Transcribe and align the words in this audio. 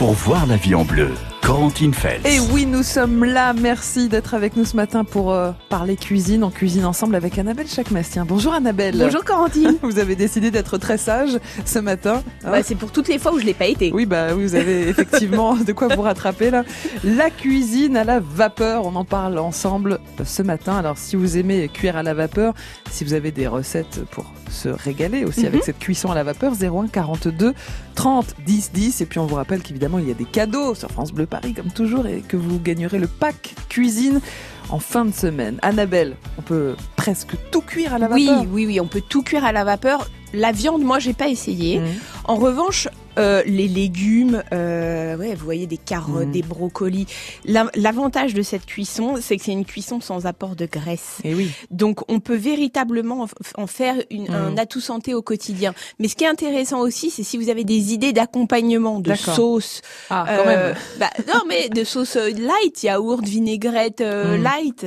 pour 0.00 0.12
voir 0.12 0.46
la 0.46 0.56
vie 0.56 0.74
en 0.74 0.82
bleu. 0.82 1.12
Corentine 1.50 1.92
Fels. 1.92 2.20
Et 2.24 2.38
oui, 2.52 2.64
nous 2.64 2.84
sommes 2.84 3.24
là. 3.24 3.52
Merci 3.54 4.08
d'être 4.08 4.34
avec 4.34 4.54
nous 4.54 4.64
ce 4.64 4.76
matin 4.76 5.02
pour 5.02 5.32
euh, 5.32 5.50
parler 5.68 5.96
cuisine. 5.96 6.44
On 6.44 6.50
cuisine 6.50 6.84
ensemble 6.84 7.16
avec 7.16 7.38
Annabelle 7.38 7.66
Chakmastien. 7.66 8.24
Bonjour 8.24 8.54
Annabelle. 8.54 8.96
Bonjour 8.96 9.24
Corentine. 9.24 9.76
Vous 9.82 9.98
avez 9.98 10.14
décidé 10.14 10.52
d'être 10.52 10.78
très 10.78 10.96
sage 10.96 11.40
ce 11.64 11.80
matin. 11.80 12.22
hein 12.44 12.50
bah, 12.52 12.62
c'est 12.62 12.76
pour 12.76 12.92
toutes 12.92 13.08
les 13.08 13.18
fois 13.18 13.32
où 13.34 13.40
je 13.40 13.44
l'ai 13.44 13.54
pas 13.54 13.66
été. 13.66 13.90
Oui, 13.92 14.06
bah 14.06 14.32
vous 14.32 14.54
avez 14.54 14.88
effectivement 14.90 15.56
de 15.56 15.72
quoi 15.72 15.88
vous 15.88 16.02
rattraper 16.02 16.52
là. 16.52 16.62
La 17.02 17.30
cuisine 17.30 17.96
à 17.96 18.04
la 18.04 18.20
vapeur, 18.20 18.86
on 18.86 18.94
en 18.94 19.04
parle 19.04 19.36
ensemble 19.36 19.98
ce 20.24 20.44
matin. 20.44 20.76
Alors 20.76 20.98
si 20.98 21.16
vous 21.16 21.36
aimez 21.36 21.68
cuire 21.68 21.96
à 21.96 22.04
la 22.04 22.14
vapeur, 22.14 22.54
si 22.92 23.02
vous 23.02 23.12
avez 23.12 23.32
des 23.32 23.48
recettes 23.48 24.04
pour 24.12 24.32
se 24.50 24.68
régaler 24.68 25.24
aussi 25.24 25.40
mm 25.40 25.42
-hmm. 25.42 25.48
avec 25.48 25.64
cette 25.64 25.80
cuisson 25.80 26.12
à 26.12 26.14
la 26.14 26.22
vapeur, 26.22 26.52
01 26.52 26.86
42 26.86 27.54
30 27.96 28.36
10 28.46 28.70
10. 28.72 29.00
Et 29.00 29.06
puis 29.06 29.18
on 29.18 29.26
vous 29.26 29.34
rappelle 29.34 29.62
qu'évidemment 29.62 29.98
il 29.98 30.06
y 30.06 30.12
a 30.12 30.14
des 30.14 30.30
cadeaux 30.38 30.76
sur 30.76 30.90
France 30.92 31.12
Bleu 31.12 31.26
Paris 31.26 31.39
comme 31.54 31.70
toujours 31.72 32.06
et 32.06 32.20
que 32.20 32.36
vous 32.36 32.60
gagnerez 32.60 32.98
le 32.98 33.06
pack 33.06 33.54
cuisine 33.68 34.20
en 34.68 34.78
fin 34.78 35.04
de 35.04 35.12
semaine. 35.12 35.58
Annabelle, 35.62 36.16
on 36.38 36.42
peut 36.42 36.74
presque 36.96 37.32
tout 37.50 37.62
cuire 37.62 37.94
à 37.94 37.98
la 37.98 38.08
vapeur. 38.08 38.42
Oui, 38.42 38.48
oui, 38.50 38.66
oui, 38.66 38.80
on 38.80 38.86
peut 38.86 39.02
tout 39.06 39.22
cuire 39.22 39.44
à 39.44 39.52
la 39.52 39.64
vapeur. 39.64 40.10
La 40.32 40.52
viande, 40.52 40.82
moi, 40.82 40.98
j'ai 40.98 41.12
pas 41.12 41.28
essayé. 41.28 41.80
Mmh. 41.80 41.84
En 42.24 42.36
revanche, 42.36 42.88
euh, 43.20 43.42
les 43.46 43.68
légumes, 43.68 44.42
euh, 44.52 45.16
ouais, 45.16 45.34
vous 45.34 45.44
voyez 45.44 45.66
des 45.66 45.76
carottes, 45.76 46.28
mmh. 46.28 46.32
des 46.32 46.42
brocolis. 46.42 47.06
L'avantage 47.44 48.34
de 48.34 48.42
cette 48.42 48.66
cuisson, 48.66 49.16
c'est 49.20 49.36
que 49.36 49.44
c'est 49.44 49.52
une 49.52 49.64
cuisson 49.64 50.00
sans 50.00 50.26
apport 50.26 50.56
de 50.56 50.66
graisse. 50.66 51.18
Et 51.24 51.34
oui. 51.34 51.50
Donc, 51.70 52.00
on 52.10 52.20
peut 52.20 52.36
véritablement 52.36 53.26
en 53.56 53.66
faire 53.66 53.96
une, 54.10 54.24
mmh. 54.24 54.34
un 54.34 54.56
atout 54.56 54.80
santé 54.80 55.14
au 55.14 55.22
quotidien. 55.22 55.74
Mais 55.98 56.08
ce 56.08 56.16
qui 56.16 56.24
est 56.24 56.28
intéressant 56.28 56.80
aussi, 56.80 57.10
c'est 57.10 57.22
si 57.22 57.36
vous 57.36 57.48
avez 57.48 57.64
des 57.64 57.92
idées 57.92 58.12
d'accompagnement, 58.12 59.00
de 59.00 59.14
sauce. 59.14 59.82
Ah, 60.08 60.24
quand 60.26 60.48
euh, 60.48 60.68
même. 60.68 60.76
Bah, 60.98 61.10
non, 61.28 61.42
mais 61.48 61.68
de 61.68 61.84
sauce 61.84 62.16
light, 62.16 62.82
yaourt, 62.82 63.24
vinaigrette 63.24 64.00
light 64.00 64.86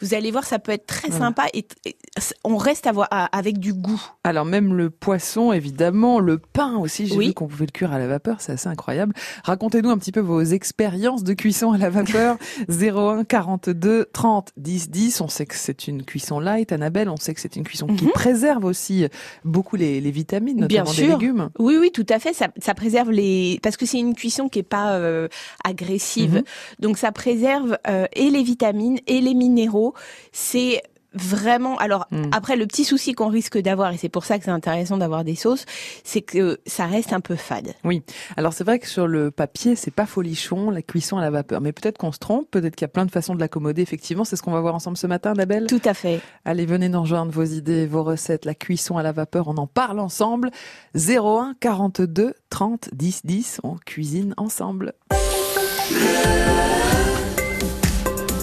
vous 0.00 0.14
allez 0.14 0.30
voir, 0.30 0.44
ça 0.44 0.58
peut 0.58 0.72
être 0.72 0.86
très 0.86 1.10
sympa 1.10 1.46
et, 1.52 1.66
et 1.84 1.96
on 2.44 2.56
reste 2.56 2.86
à 2.86 2.92
voir, 2.92 3.08
à, 3.10 3.24
avec 3.36 3.58
du 3.58 3.74
goût. 3.74 4.00
Alors 4.24 4.44
même 4.44 4.74
le 4.74 4.90
poisson, 4.90 5.52
évidemment, 5.52 6.20
le 6.20 6.38
pain 6.38 6.76
aussi, 6.76 7.06
j'ai 7.06 7.16
oui. 7.16 7.26
vu 7.28 7.34
qu'on 7.34 7.48
pouvait 7.48 7.66
cuire 7.70 7.92
à 7.92 7.98
la 7.98 8.06
vapeur, 8.06 8.36
c'est 8.40 8.52
assez 8.52 8.68
incroyable. 8.68 9.14
Racontez-nous 9.44 9.90
un 9.90 9.98
petit 9.98 10.12
peu 10.12 10.20
vos 10.20 10.42
expériences 10.42 11.24
de 11.24 11.34
cuisson 11.34 11.72
à 11.72 11.78
la 11.78 11.90
vapeur. 11.90 12.36
01 12.68 13.24
42 13.24 14.06
30 14.12 14.50
10 14.56 14.90
10. 14.90 15.20
On 15.20 15.28
sait 15.28 15.46
que 15.46 15.54
c'est 15.54 15.88
une 15.88 16.02
cuisson 16.04 16.40
light, 16.40 16.72
Annabelle. 16.72 17.08
On 17.08 17.16
sait 17.16 17.34
que 17.34 17.40
c'est 17.40 17.56
une 17.56 17.64
cuisson 17.64 17.86
mm 17.86 17.90
-hmm. 17.94 17.96
qui 17.98 18.06
préserve 18.08 18.64
aussi 18.64 19.06
beaucoup 19.44 19.76
les, 19.76 20.00
les 20.00 20.10
vitamines, 20.10 20.60
notamment 20.60 20.84
Bien 20.84 20.92
sûr. 20.92 21.06
des 21.06 21.12
légumes. 21.12 21.50
Oui, 21.58 21.76
oui, 21.80 21.90
tout 21.92 22.06
à 22.08 22.18
fait. 22.18 22.32
Ça, 22.34 22.48
ça 22.58 22.74
préserve 22.74 23.10
les 23.10 23.58
parce 23.62 23.76
que 23.76 23.86
c'est 23.86 23.98
une 23.98 24.14
cuisson 24.14 24.48
qui 24.48 24.58
est 24.60 24.70
pas 24.78 24.92
euh, 24.92 25.28
agressive, 25.64 26.34
mm 26.34 26.38
-hmm. 26.38 26.82
donc 26.84 26.98
ça 26.98 27.10
préserve 27.12 27.70
euh, 27.88 28.06
et 28.22 28.28
les 28.30 28.42
vitamines 28.42 28.98
et 29.06 29.20
les 29.20 29.34
minéraux 29.34 29.94
c'est 30.32 30.82
vraiment 31.14 31.76
alors 31.78 32.06
mm. 32.10 32.30
après 32.32 32.56
le 32.56 32.66
petit 32.66 32.84
souci 32.84 33.14
qu'on 33.14 33.28
risque 33.28 33.58
d'avoir 33.58 33.92
et 33.92 33.96
c'est 33.96 34.08
pour 34.08 34.24
ça 34.24 34.38
que 34.38 34.44
c'est 34.44 34.50
intéressant 34.50 34.98
d'avoir 34.98 35.24
des 35.24 35.36
sauces 35.36 35.64
c'est 36.04 36.20
que 36.20 36.60
ça 36.66 36.86
reste 36.86 37.12
un 37.12 37.20
peu 37.20 37.36
fade. 37.36 37.74
Oui. 37.84 38.02
Alors 38.36 38.52
c'est 38.52 38.64
vrai 38.64 38.78
que 38.78 38.86
sur 38.86 39.06
le 39.06 39.30
papier 39.30 39.74
c'est 39.76 39.90
pas 39.90 40.06
folichon 40.06 40.70
la 40.70 40.82
cuisson 40.82 41.18
à 41.18 41.22
la 41.22 41.30
vapeur 41.30 41.60
mais 41.60 41.72
peut-être 41.72 41.98
qu'on 41.98 42.12
se 42.12 42.18
trompe, 42.18 42.50
peut-être 42.50 42.76
qu'il 42.76 42.84
y 42.84 42.90
a 42.90 42.92
plein 42.92 43.06
de 43.06 43.10
façons 43.10 43.34
de 43.34 43.40
l'accommoder 43.40 43.82
effectivement, 43.82 44.24
c'est 44.24 44.36
ce 44.36 44.42
qu'on 44.42 44.52
va 44.52 44.60
voir 44.60 44.74
ensemble 44.74 44.96
ce 44.96 45.06
matin 45.06 45.32
Annabelle. 45.32 45.66
Tout 45.66 45.80
à 45.84 45.94
fait. 45.94 46.20
Allez, 46.44 46.66
venez 46.66 46.88
nous 46.88 47.00
rejoindre 47.00 47.32
vos 47.32 47.44
idées, 47.44 47.86
vos 47.86 48.04
recettes, 48.04 48.44
la 48.44 48.54
cuisson 48.54 48.98
à 48.98 49.02
la 49.02 49.12
vapeur, 49.12 49.48
on 49.48 49.56
en 49.56 49.66
parle 49.66 50.00
ensemble. 50.00 50.50
01 50.94 51.54
42 51.60 52.34
30 52.50 52.90
10 52.92 53.22
10, 53.24 53.60
on 53.62 53.76
cuisine 53.76 54.34
ensemble. 54.36 54.94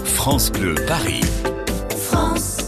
France 0.05 0.52
Bleu 0.52 0.75
Paris. 0.88 1.22
France 2.16 2.64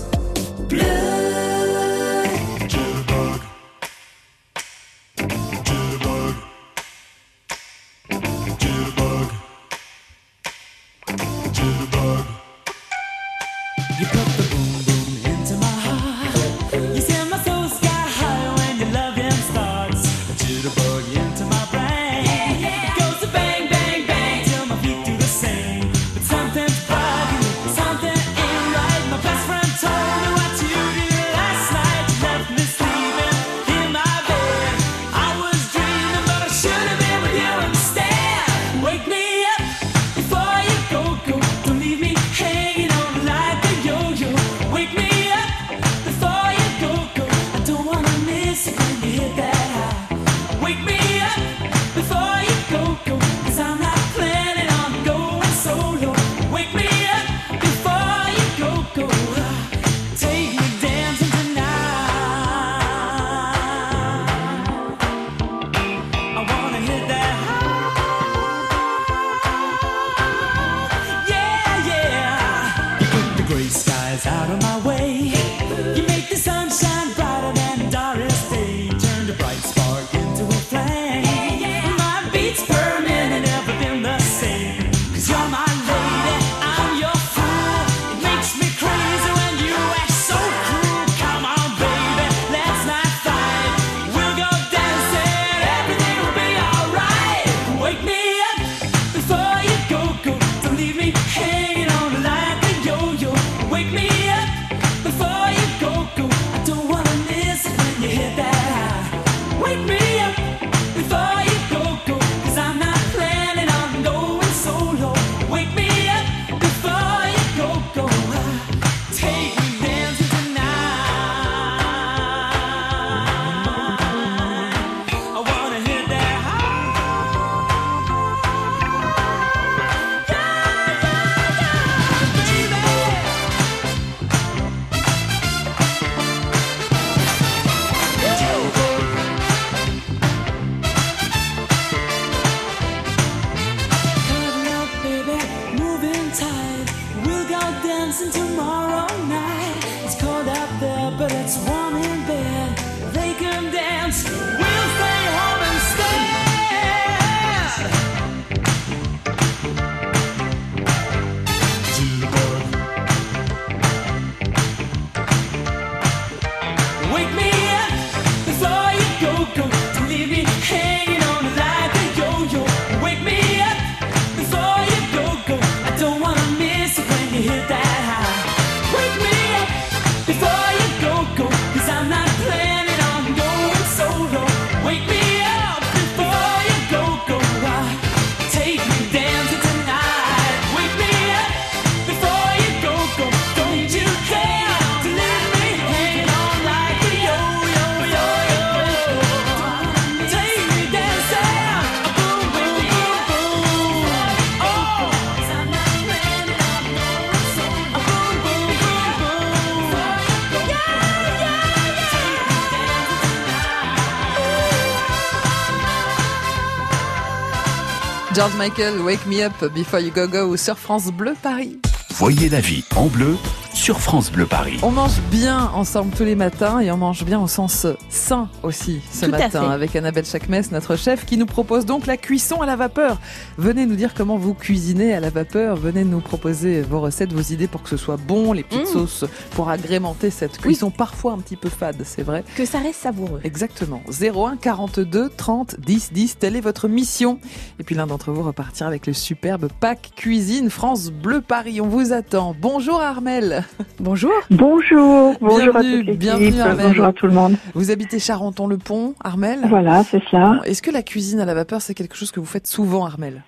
George 218.37 218.53
Michael, 218.55 219.01
Wake 219.01 219.25
Me 219.25 219.43
Up 219.43 219.73
Before 219.73 219.99
You 219.99 220.11
Go 220.11 220.27
Go 220.27 220.55
sur 220.57 220.77
France 220.77 221.11
Bleu 221.11 221.33
Paris. 221.41 221.79
Voyez 222.17 222.49
la 222.49 222.59
vie 222.59 222.83
en 222.95 223.07
bleu 223.07 223.35
sur 223.77 223.99
France 223.99 224.31
Bleu 224.31 224.47
Paris. 224.47 224.79
On 224.81 224.89
mange 224.89 225.21
bien 225.31 225.69
ensemble 225.75 226.11
tous 226.15 226.23
les 226.23 226.35
matins 226.35 226.79
et 226.79 226.91
on 226.91 226.97
mange 226.97 227.23
bien 227.23 227.39
au 227.39 227.47
sens 227.47 227.85
sain 228.09 228.49
aussi 228.63 228.99
ce 229.13 229.25
Tout 229.25 229.31
matin 229.31 229.69
avec 229.69 229.95
Annabelle 229.95 230.25
Chakmes, 230.25 230.61
notre 230.71 230.95
chef, 230.95 231.25
qui 231.25 231.37
nous 231.37 231.45
propose 231.45 231.85
donc 231.85 232.07
la 232.07 232.17
cuisson 232.17 232.59
à 232.61 232.65
la 232.65 232.75
vapeur. 232.75 233.19
Venez 233.57 233.85
nous 233.85 233.95
dire 233.95 234.13
comment 234.15 234.37
vous 234.37 234.55
cuisinez 234.55 235.13
à 235.13 235.19
la 235.19 235.29
vapeur. 235.29 235.75
Venez 235.77 236.03
nous 236.03 236.19
proposer 236.21 236.81
vos 236.81 236.99
recettes, 236.99 237.31
vos 237.31 237.41
idées 237.53 237.67
pour 237.67 237.83
que 237.83 237.89
ce 237.89 237.97
soit 237.97 238.17
bon, 238.17 238.51
les 238.51 238.63
petites 238.63 238.77
Mm. 238.89 238.93
sauces 238.93 239.25
pour 239.51 239.69
agrémenter 239.69 240.31
cette 240.31 240.57
cuisson 240.57 240.89
parfois 240.89 241.33
un 241.33 241.37
petit 241.37 241.55
peu 241.55 241.69
fade, 241.69 242.01
c'est 242.03 242.23
vrai. 242.23 242.43
Que 242.55 242.65
ça 242.65 242.79
reste 242.79 243.01
savoureux. 243.01 243.41
Exactement. 243.43 244.01
01 244.09 244.57
42 244.57 245.29
30 245.29 245.79
10 245.79 246.11
10, 246.13 246.37
telle 246.39 246.55
est 246.55 246.61
votre 246.61 246.87
mission. 246.87 247.39
Et 247.79 247.83
puis 247.83 247.95
l'un 247.95 248.07
d'entre 248.07 248.31
vous 248.31 248.43
repartira 248.43 248.87
avec 248.89 249.05
le 249.07 249.13
superbe 249.13 249.69
pack 249.79 250.11
cuisine 250.15 250.69
France 250.71 251.09
Bleu 251.11 251.41
Paris. 251.41 251.79
On 251.79 251.87
vous 251.87 252.11
attend. 252.11 252.55
Bonjour 252.59 252.99
Armel. 252.99 253.63
Bonjour. 253.99 254.31
Bonjour, 254.49 255.35
bonjour 255.39 255.73
Bienvenue, 255.73 255.99
à 255.99 256.05
toute 256.05 256.17
bienvenue, 256.17 256.81
bonjour 256.81 257.05
à 257.05 257.13
tout 257.13 257.27
le 257.27 257.33
monde. 257.33 257.55
Vous 257.73 257.91
habitez 257.91 258.19
Charenton-le-Pont, 258.19 259.15
Armel? 259.23 259.59
Voilà, 259.67 260.03
c'est 260.03 260.23
ça. 260.29 260.59
Est-ce 260.65 260.81
que 260.81 260.91
la 260.91 261.03
cuisine 261.03 261.39
à 261.39 261.45
la 261.45 261.53
vapeur, 261.53 261.81
c'est 261.81 261.93
quelque 261.93 262.15
chose 262.15 262.31
que 262.31 262.39
vous 262.39 262.45
faites 262.45 262.67
souvent, 262.67 263.05
Armel? 263.05 263.43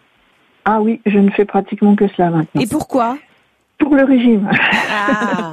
Ah 0.66 0.82
oui, 0.82 1.02
je 1.06 1.18
ne 1.18 1.30
fais 1.32 1.46
pratiquement 1.46 1.96
que 1.96 2.08
cela 2.16 2.30
maintenant. 2.30 2.62
Et 2.62 2.68
pourquoi? 2.68 3.18
Pour 3.80 3.96
le 3.96 4.04
régime. 4.04 4.48
Ah, 4.90 5.52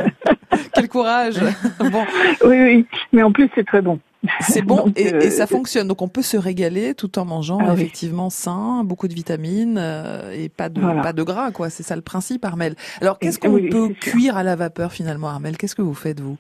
Quel 0.75 0.89
courage 0.89 1.37
Bon, 1.81 2.05
oui, 2.45 2.57
oui, 2.63 2.87
mais 3.13 3.23
en 3.23 3.33
plus 3.33 3.49
c'est 3.55 3.65
très 3.67 3.81
bon. 3.83 3.99
c'est 4.41 4.63
bon 4.63 4.87
Donc, 4.87 4.99
et, 4.99 5.15
euh, 5.15 5.21
et 5.21 5.31
ça 5.31 5.47
fonctionne. 5.47 5.87
Donc 5.89 6.03
on 6.03 6.09
peut 6.09 6.23
se 6.23 6.37
régaler 6.37 6.95
tout 6.95 7.19
en 7.19 7.25
mangeant 7.25 7.59
Ah 7.61 7.67
oui. 7.69 7.75
effectivement 7.75 8.29
sain, 8.31 8.83
beaucoup 8.85 9.09
de 9.09 9.15
vitamines 9.15 9.79
euh, 9.79 10.33
et 10.33 10.49
pas 10.49 10.69
de 10.69 10.81
Voilà. 10.81 11.03
pas 11.03 11.13
de 11.13 11.23
gras 11.23 11.51
quoi. 11.53 11.71
C'est 11.71 11.83
ça 11.83 11.95
le 11.97 12.03
principe, 12.03 12.45
Armel. 12.45 12.75
Alors 13.01 13.19
qu'est-ce 13.19 13.39
qu'on 13.39 13.51
oui, 13.55 13.69
peut 13.69 13.89
cuire 14.01 14.37
à 14.37 14.43
la 14.43 14.57
vapeur 14.57 14.93
finalement, 14.93 15.29
Armel? 15.29 15.57
Qu'est-ce 15.57 15.77
que 15.77 15.83
vous 15.83 15.95
faites 15.95 16.21
vous? 16.21 16.37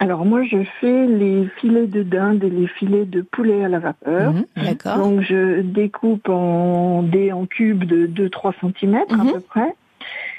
Alors 0.00 0.24
moi 0.24 0.42
je 0.44 0.58
fais 0.80 1.06
les 1.06 1.48
filets 1.60 1.86
de 1.86 2.02
dinde 2.02 2.42
et 2.42 2.50
les 2.50 2.66
filets 2.66 3.04
de 3.04 3.20
poulet 3.22 3.64
à 3.64 3.68
la 3.68 3.78
vapeur. 3.78 4.32
Mhm, 4.32 4.44
mhm. 4.56 4.64
d'accord. 4.64 4.96
Donc 4.98 5.20
je 5.20 5.60
découpe 5.60 6.28
en 6.28 7.02
dés 7.02 7.30
en 7.32 7.46
cubes 7.46 7.84
de 7.84 8.06
2-3 8.06 8.52
cm 8.60 8.94
à 9.10 9.16
Mhm. 9.16 9.32
peu 9.32 9.40
près. 9.40 9.74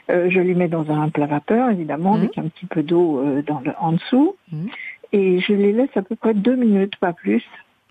Euh, 0.09 0.29
je 0.29 0.39
les 0.39 0.53
mets 0.53 0.67
dans 0.67 0.91
un 0.91 1.09
plat 1.09 1.25
vapeur 1.25 1.71
évidemment 1.71 2.15
avec 2.15 2.37
un 2.37 2.47
petit 2.47 2.67
peu 2.67 2.83
d'eau 2.83 3.19
euh, 3.19 3.41
dans 3.41 3.59
le, 3.59 3.71
en 3.79 3.93
dessous. 3.93 4.35
Mhm. 4.51 4.69
Et 5.13 5.39
je 5.39 5.53
les 5.53 5.71
laisse 5.71 5.95
à 5.95 6.01
peu 6.01 6.15
près 6.15 6.33
deux 6.33 6.55
minutes, 6.55 6.95
pas 6.97 7.13
plus. 7.13 7.43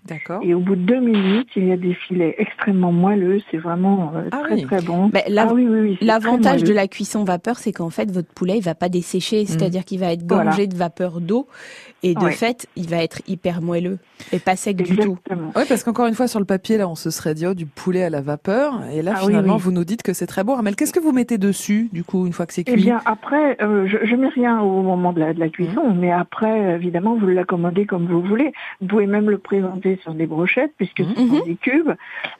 D'accord. 0.07 0.41
Et 0.43 0.53
au 0.53 0.59
bout 0.59 0.75
de 0.75 0.81
deux 0.81 0.99
minutes, 0.99 1.49
il 1.55 1.67
y 1.67 1.71
a 1.71 1.77
des 1.77 1.93
filets 1.95 2.35
extrêmement 2.37 2.91
moelleux. 2.91 3.39
C'est 3.49 3.57
vraiment 3.57 4.11
euh, 4.15 4.29
Ah 4.31 4.41
très 4.43 4.55
oui. 4.55 4.63
très 4.63 4.81
bon. 4.81 5.09
La- 5.27 5.47
ah 5.49 5.53
oui, 5.53 5.67
oui, 5.67 5.97
L'avantage 6.01 6.63
de 6.63 6.73
la 6.73 6.87
cuisson 6.87 7.23
vapeur, 7.23 7.57
c'est 7.57 7.71
qu'en 7.71 7.89
fait, 7.89 8.11
votre 8.11 8.27
poulet, 8.31 8.57
il 8.57 8.63
va 8.63 8.75
pas 8.75 8.89
dessécher, 8.89 9.45
c'est-à-dire 9.45 9.83
qu'il 9.83 9.99
va 9.99 10.11
être 10.13 10.23
Voilà. 10.27 10.45
gorgé 10.51 10.67
de 10.67 10.75
vapeur 10.75 11.21
d'eau, 11.21 11.47
et 12.03 12.13
de 12.13 12.19
Ouais. 12.19 12.31
fait, 12.31 12.67
il 12.75 12.87
va 12.87 12.97
être 13.03 13.21
hyper 13.27 13.61
moelleux 13.63 13.97
et 14.31 14.37
pas 14.39 14.55
sec 14.55 14.77
du 14.77 14.95
tout. 14.95 15.17
Oui, 15.55 15.63
parce 15.67 15.83
qu'encore 15.83 16.05
une 16.05 16.13
fois, 16.13 16.27
sur 16.27 16.39
le 16.39 16.45
papier, 16.45 16.77
là, 16.77 16.87
on 16.87 16.93
se 16.95 17.09
serait 17.09 17.33
dit 17.33 17.47
oh, 17.47 17.55
du 17.55 17.65
poulet 17.65 18.03
à 18.03 18.09
la 18.11 18.21
vapeur. 18.21 18.81
Et 18.93 19.01
là, 19.01 19.13
Ah 19.15 19.25
finalement, 19.25 19.55
oui. 19.55 19.61
vous 19.61 19.71
nous 19.71 19.85
dites 19.85 20.03
que 20.03 20.13
c'est 20.13 20.27
très 20.27 20.43
bon. 20.43 20.53
Armel, 20.53 20.75
qu'est-ce 20.75 20.93
que 20.93 20.99
vous 20.99 21.11
mettez 21.13 21.39
dessus, 21.39 21.89
du 21.91 22.03
coup, 22.03 22.27
une 22.27 22.33
fois 22.33 22.45
que 22.45 22.53
c'est 22.53 22.61
Eh 22.67 22.73
cuit? 22.73 22.83
bien, 22.83 23.01
après, 23.05 23.57
euh, 23.61 23.87
je, 23.87 23.97
je 24.05 24.15
mets 24.15 24.27
rien 24.29 24.61
au 24.61 24.83
moment 24.83 25.13
de 25.13 25.19
la, 25.19 25.33
de 25.33 25.39
la 25.39 25.49
cuisson, 25.49 25.89
Mhm. 25.89 25.99
mais 25.99 26.11
après, 26.11 26.75
évidemment, 26.75 27.15
vous 27.17 27.25
l'accommodez 27.27 27.85
comme 27.87 28.05
vous 28.05 28.21
voulez. 28.21 28.53
Vous 28.81 28.87
pouvez 28.87 29.07
même 29.07 29.29
le 29.31 29.39
présenter 29.39 29.94
sur 29.97 30.13
des 30.13 30.25
brochettes, 30.25 30.73
puisque 30.77 31.03
ce 31.03 31.19
Mhm. 31.21 31.27
sont 31.29 31.45
des 31.45 31.55
cubes, 31.55 31.91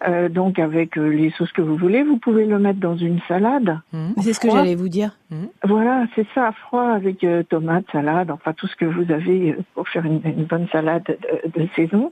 euh, 0.08 0.30
donc 0.30 0.60
avec 0.60 0.98
euh, 0.98 1.08
les 1.10 1.30
sauces 1.32 1.52
que 1.52 1.62
vous 1.62 1.76
voulez. 1.76 2.04
Vous 2.04 2.18
pouvez 2.18 2.46
le 2.46 2.60
mettre 2.60 2.80
dans 2.80 2.96
une 2.98 3.20
salade. 3.28 3.80
Mhm. 3.94 4.14
C'est 4.22 4.34
ce 4.34 4.40
que 4.40 4.50
j'allais 4.50 4.76
vous 4.76 4.90
dire. 4.90 5.18
Voilà, 5.64 6.06
c'est 6.16 6.28
ça, 6.34 6.52
froid 6.54 6.90
avec 6.90 7.24
euh, 7.24 7.44
tomates, 7.44 7.86
salade, 7.92 8.32
enfin 8.32 8.54
tout 8.54 8.68
ce 8.68 8.76
que 8.76 8.86
vous 8.86 9.12
avez 9.12 9.56
pour 9.74 9.88
faire 9.90 10.06
une, 10.06 10.22
une 10.24 10.46
bonne 10.46 10.68
salade 10.72 11.04
de, 11.54 11.62
de 11.62 11.68
saison. 11.76 12.12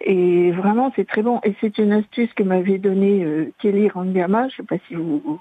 Et 0.00 0.52
vraiment, 0.52 0.92
c'est 0.94 1.06
très 1.06 1.22
bon. 1.22 1.40
Et 1.44 1.54
c'est 1.60 1.78
une 1.78 1.92
astuce 1.92 2.32
que 2.34 2.42
m'avait 2.44 2.78
donnée 2.78 3.24
euh, 3.24 3.52
Kelly 3.58 3.88
Rangama, 3.88 4.48
je 4.48 4.56
sais 4.56 4.62
pas 4.62 4.76
si 4.86 4.94
vous, 4.94 5.40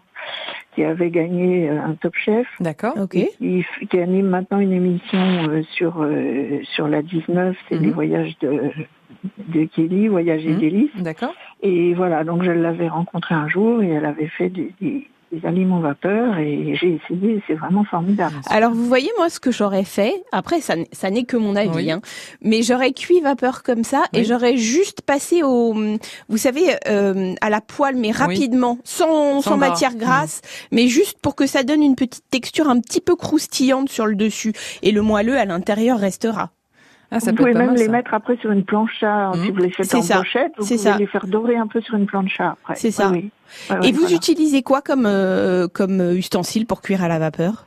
qui 0.74 0.84
avait 0.84 1.12
gagné 1.12 1.70
euh, 1.70 1.80
un 1.82 1.94
Top 1.94 2.16
Chef, 2.16 2.48
D'accord. 2.60 2.98
Ok. 2.98 3.12
qui, 3.38 3.66
qui 3.90 4.00
anime 4.00 4.28
maintenant 4.28 4.60
une 4.60 4.74
émission 4.74 5.20
euh, 5.50 5.62
sur 5.74 6.02
euh, 6.02 6.60
sur 6.64 6.88
la 6.88 7.02
19, 7.04 7.56
c'est 7.70 7.76
Mhm. 7.76 7.84
les 7.84 7.92
voyages 7.92 8.38
de 8.40 8.72
de 9.48 9.64
Kelly, 9.66 10.08
Voyages 10.08 10.46
et 10.46 10.54
Mhm. 10.54 10.60
délices. 10.60 10.96
D'accord. 10.98 11.34
Et 11.62 11.94
voilà, 11.94 12.24
donc 12.24 12.44
je 12.44 12.52
l'avais 12.52 12.88
rencontrée 12.88 13.36
un 13.36 13.48
jour 13.48 13.82
et 13.82 13.90
elle 13.90 14.06
avait 14.06 14.28
fait 14.28 14.50
des, 14.50 14.74
des, 14.82 15.08
des 15.32 15.46
aliments 15.46 15.80
vapeur 15.80 16.38
et 16.38 16.76
j'ai 16.80 17.00
essayé, 17.04 17.44
c'est 17.48 17.56
vraiment 17.56 17.84
formidable. 17.84 18.36
Alors 18.50 18.72
vous 18.72 18.86
voyez 18.86 19.10
moi 19.18 19.30
ce 19.30 19.40
que 19.40 19.52
j'aurais 19.52 19.84
fait. 19.84 20.14
Après 20.32 20.62
ça, 20.62 20.76
ça 20.94 21.10
n'est 21.10 21.24
que 21.26 21.36
mon 21.38 21.56
avis, 21.56 21.70
Oui. 21.76 21.92
hein. 21.92 22.02
mais 22.42 22.62
j'aurais 22.64 22.94
cuit 22.94 23.20
vapeur 23.22 23.64
comme 23.64 23.84
ça 23.84 24.04
et 24.14 24.24
j'aurais 24.24 24.56
juste 24.58 25.02
passé 25.02 25.44
au, 25.44 25.74
vous 26.30 26.38
savez, 26.38 26.76
euh, 26.88 27.34
à 27.42 27.50
la 27.50 27.62
poêle 27.62 27.98
mais 27.98 28.12
rapidement, 28.12 28.78
sans, 28.84 29.42
Sans 29.42 29.52
sans, 29.52 29.58
matière 29.58 29.96
grasse, 29.96 30.42
mais 30.72 30.88
juste 30.88 31.18
pour 31.22 31.36
que 31.36 31.46
ça 31.46 31.64
donne 31.64 31.84
une 31.84 31.96
petite 31.96 32.24
texture 32.30 32.70
un 32.70 32.80
petit 32.80 33.02
peu 33.02 33.16
croustillante 33.16 33.90
sur 33.90 34.06
le 34.08 34.16
dessus 34.16 34.54
et 34.82 34.92
le 34.92 35.02
moelleux 35.02 35.38
à 35.38 35.46
l'intérieur 35.46 36.00
restera. 36.00 36.52
Ah, 37.10 37.20
ça 37.22 37.32
vous 37.32 37.38
pouvez 37.38 37.54
même 37.54 37.68
mal, 37.68 37.78
les 37.78 37.86
ça. 37.86 37.92
mettre 37.92 38.14
après 38.14 38.36
sur 38.38 38.52
une 38.52 38.66
plancha, 38.66 39.32
Mhm. 39.34 39.46
si 39.46 39.52
vous 39.52 39.58
les 39.60 39.70
faites 39.70 39.96
en 39.96 40.02
ça. 40.02 40.16
brochette, 40.16 40.52
vous 40.58 40.64
pouvez 40.66 40.78
ça. 40.78 40.98
les 40.98 41.06
faire 41.08 41.26
dorer 41.28 41.56
un 41.56 41.68
peu 41.68 41.80
sur 41.82 41.96
une 41.96 42.06
plancha 42.06 42.50
après. 42.52 42.76
C'est 42.76 42.92
ça. 42.92 43.10
Oui, 43.10 43.32
oui. 43.70 43.76
Ouais, 43.78 43.88
et 43.88 43.92
vous 43.94 44.02
voilà. 44.02 44.16
utilisez 44.16 44.62
quoi 44.62 44.82
comme 44.82 45.06
euh, 45.06 45.68
comme 45.70 46.02
euh, 46.02 46.16
ustensile 46.18 46.66
pour 46.66 46.82
cuire 46.82 47.02
à 47.04 47.08
la 47.08 47.18
vapeur? 47.20 47.66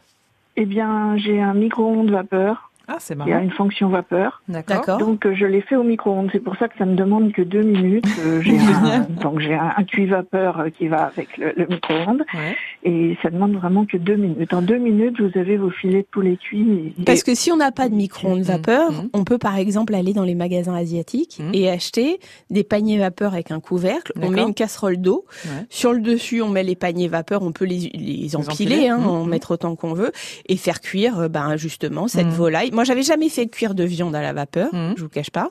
Eh 0.56 0.66
bien, 0.66 1.16
j'ai 1.16 1.40
un 1.40 1.54
micro-ondes 1.54 2.10
vapeur 2.10 2.69
Ah, 2.92 2.96
c'est 2.98 3.16
qui 3.16 3.32
a 3.32 3.40
une 3.40 3.52
fonction 3.52 3.88
vapeur. 3.88 4.42
D'accord. 4.48 4.98
Donc 4.98 5.24
euh, 5.26 5.34
je 5.34 5.46
l'ai 5.46 5.60
fait 5.60 5.76
au 5.76 5.84
micro-ondes. 5.84 6.28
C'est 6.32 6.40
pour 6.40 6.56
ça 6.56 6.66
que 6.68 6.76
ça 6.76 6.84
me 6.86 6.96
demande 6.96 7.32
que 7.32 7.42
deux 7.42 7.62
minutes. 7.62 8.04
Euh, 8.26 8.40
j'ai 8.42 8.58
un, 8.58 9.00
donc 9.22 9.38
j'ai 9.38 9.54
un, 9.54 9.72
un 9.76 9.84
cuit 9.84 10.06
vapeur 10.06 10.58
euh, 10.58 10.70
qui 10.70 10.88
va 10.88 11.04
avec 11.04 11.36
le, 11.38 11.52
le 11.56 11.66
micro-ondes 11.66 12.24
Ouais. 12.34 12.56
et 12.82 13.16
ça 13.22 13.30
demande 13.30 13.52
vraiment 13.54 13.84
que 13.86 13.96
deux 13.96 14.16
minutes. 14.16 14.52
En 14.52 14.62
deux 14.62 14.78
minutes, 14.78 15.20
vous 15.20 15.38
avez 15.38 15.56
vos 15.56 15.70
filets 15.70 16.02
de 16.02 16.06
poulet 16.10 16.36
cuits. 16.36 16.94
et- 16.98 17.04
Parce 17.04 17.22
que 17.22 17.34
si 17.34 17.52
on 17.52 17.56
n'a 17.56 17.70
pas 17.72 17.88
de 17.88 17.94
micro-ondes 17.94 18.38
Mhm. 18.38 18.44
vapeur, 18.44 18.90
Mhm. 18.92 19.10
on 19.12 19.22
peut 19.24 19.38
par 19.38 19.56
exemple 19.56 19.94
aller 19.94 20.12
dans 20.12 20.24
les 20.24 20.34
magasins 20.34 20.74
asiatiques 20.74 21.38
Mhm. 21.40 21.50
et 21.54 21.70
acheter 21.70 22.18
des 22.50 22.64
paniers 22.64 22.98
vapeur 22.98 23.32
avec 23.34 23.50
un 23.52 23.60
couvercle. 23.60 24.12
On 24.20 24.30
met 24.30 24.42
une 24.42 24.54
casserole 24.54 24.96
d'eau. 24.96 25.24
Ouais. 25.44 25.66
Sur 25.68 25.92
le 25.92 26.00
dessus, 26.00 26.42
on 26.42 26.48
met 26.48 26.62
les 26.64 26.76
paniers 26.76 27.08
vapeur. 27.08 27.42
On 27.42 27.52
peut 27.52 27.64
les, 27.66 27.90
les 27.94 28.34
empiler, 28.36 28.74
empiler. 28.74 28.88
hein, 28.88 28.98
Mhm. 28.98 29.06
en 29.06 29.24
mettre 29.24 29.52
autant 29.52 29.76
qu'on 29.76 29.92
veut 29.94 30.10
et 30.48 30.56
faire 30.56 30.80
cuire 30.80 31.18
euh, 31.20 31.28
ben, 31.28 31.56
justement 31.56 32.08
cette 32.08 32.26
Mhm. 32.26 32.32
volaille. 32.32 32.70
Moi, 32.80 32.84
j'avais 32.86 33.02
jamais 33.02 33.28
fait 33.28 33.46
cuire 33.46 33.74
de 33.74 33.84
viande 33.84 34.14
à 34.16 34.22
la 34.22 34.32
vapeur, 34.32 34.70
Mhm. 34.74 34.94
je 34.96 35.02
vous 35.02 35.10
cache 35.10 35.28
pas. 35.30 35.50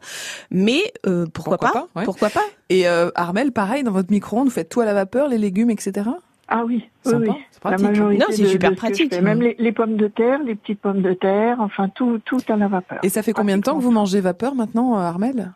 Mais 0.49 0.79
euh, 1.05 1.27
pourquoi, 1.31 1.59
Pourquoi 1.59 1.81
pas, 1.81 1.87
pas, 1.93 1.99
ouais. 1.99 2.05
Pourquoi 2.05 2.29
pas 2.31 2.41
Et 2.69 2.87
euh, 2.87 3.11
Armel, 3.13 3.51
pareil, 3.51 3.83
dans 3.83 3.91
votre 3.91 4.09
micro-ondes, 4.11 4.45
vous 4.45 4.51
faites 4.53 4.67
tout 4.69 4.81
à 4.81 4.85
la 4.85 4.95
vapeur, 4.95 5.27
les 5.27 5.37
légumes, 5.37 5.69
etc. 5.69 6.09
Ah 6.47 6.63
oui, 6.65 6.85
oui, 7.05 7.11
Sympa, 7.11 7.17
oui. 7.19 7.27
La 7.29 7.59
pratique. 7.69 7.85
majorité 7.85 8.19
Non, 8.19 8.25
c'est 8.31 8.45
super 8.47 8.73
pratique. 8.73 9.13
fais. 9.13 9.21
Même 9.21 9.43
les, 9.43 9.55
les 9.59 9.71
pommes 9.71 9.95
de 9.95 10.07
terre, 10.07 10.39
les 10.43 10.55
petites 10.55 10.79
pommes 10.81 11.03
de 11.03 11.13
terre, 11.13 11.57
enfin 11.59 11.87
tout, 11.89 12.19
tout 12.25 12.39
à 12.47 12.55
la 12.55 12.67
vapeur. 12.67 12.97
Et 13.03 13.09
ça 13.09 13.21
fait 13.21 13.33
combien 13.33 13.57
de 13.59 13.61
temps 13.61 13.77
que 13.77 13.83
vous 13.83 13.91
mangez 13.91 14.21
vapeur 14.21 14.55
maintenant, 14.55 14.97
euh, 14.97 15.01
Armel? 15.03 15.51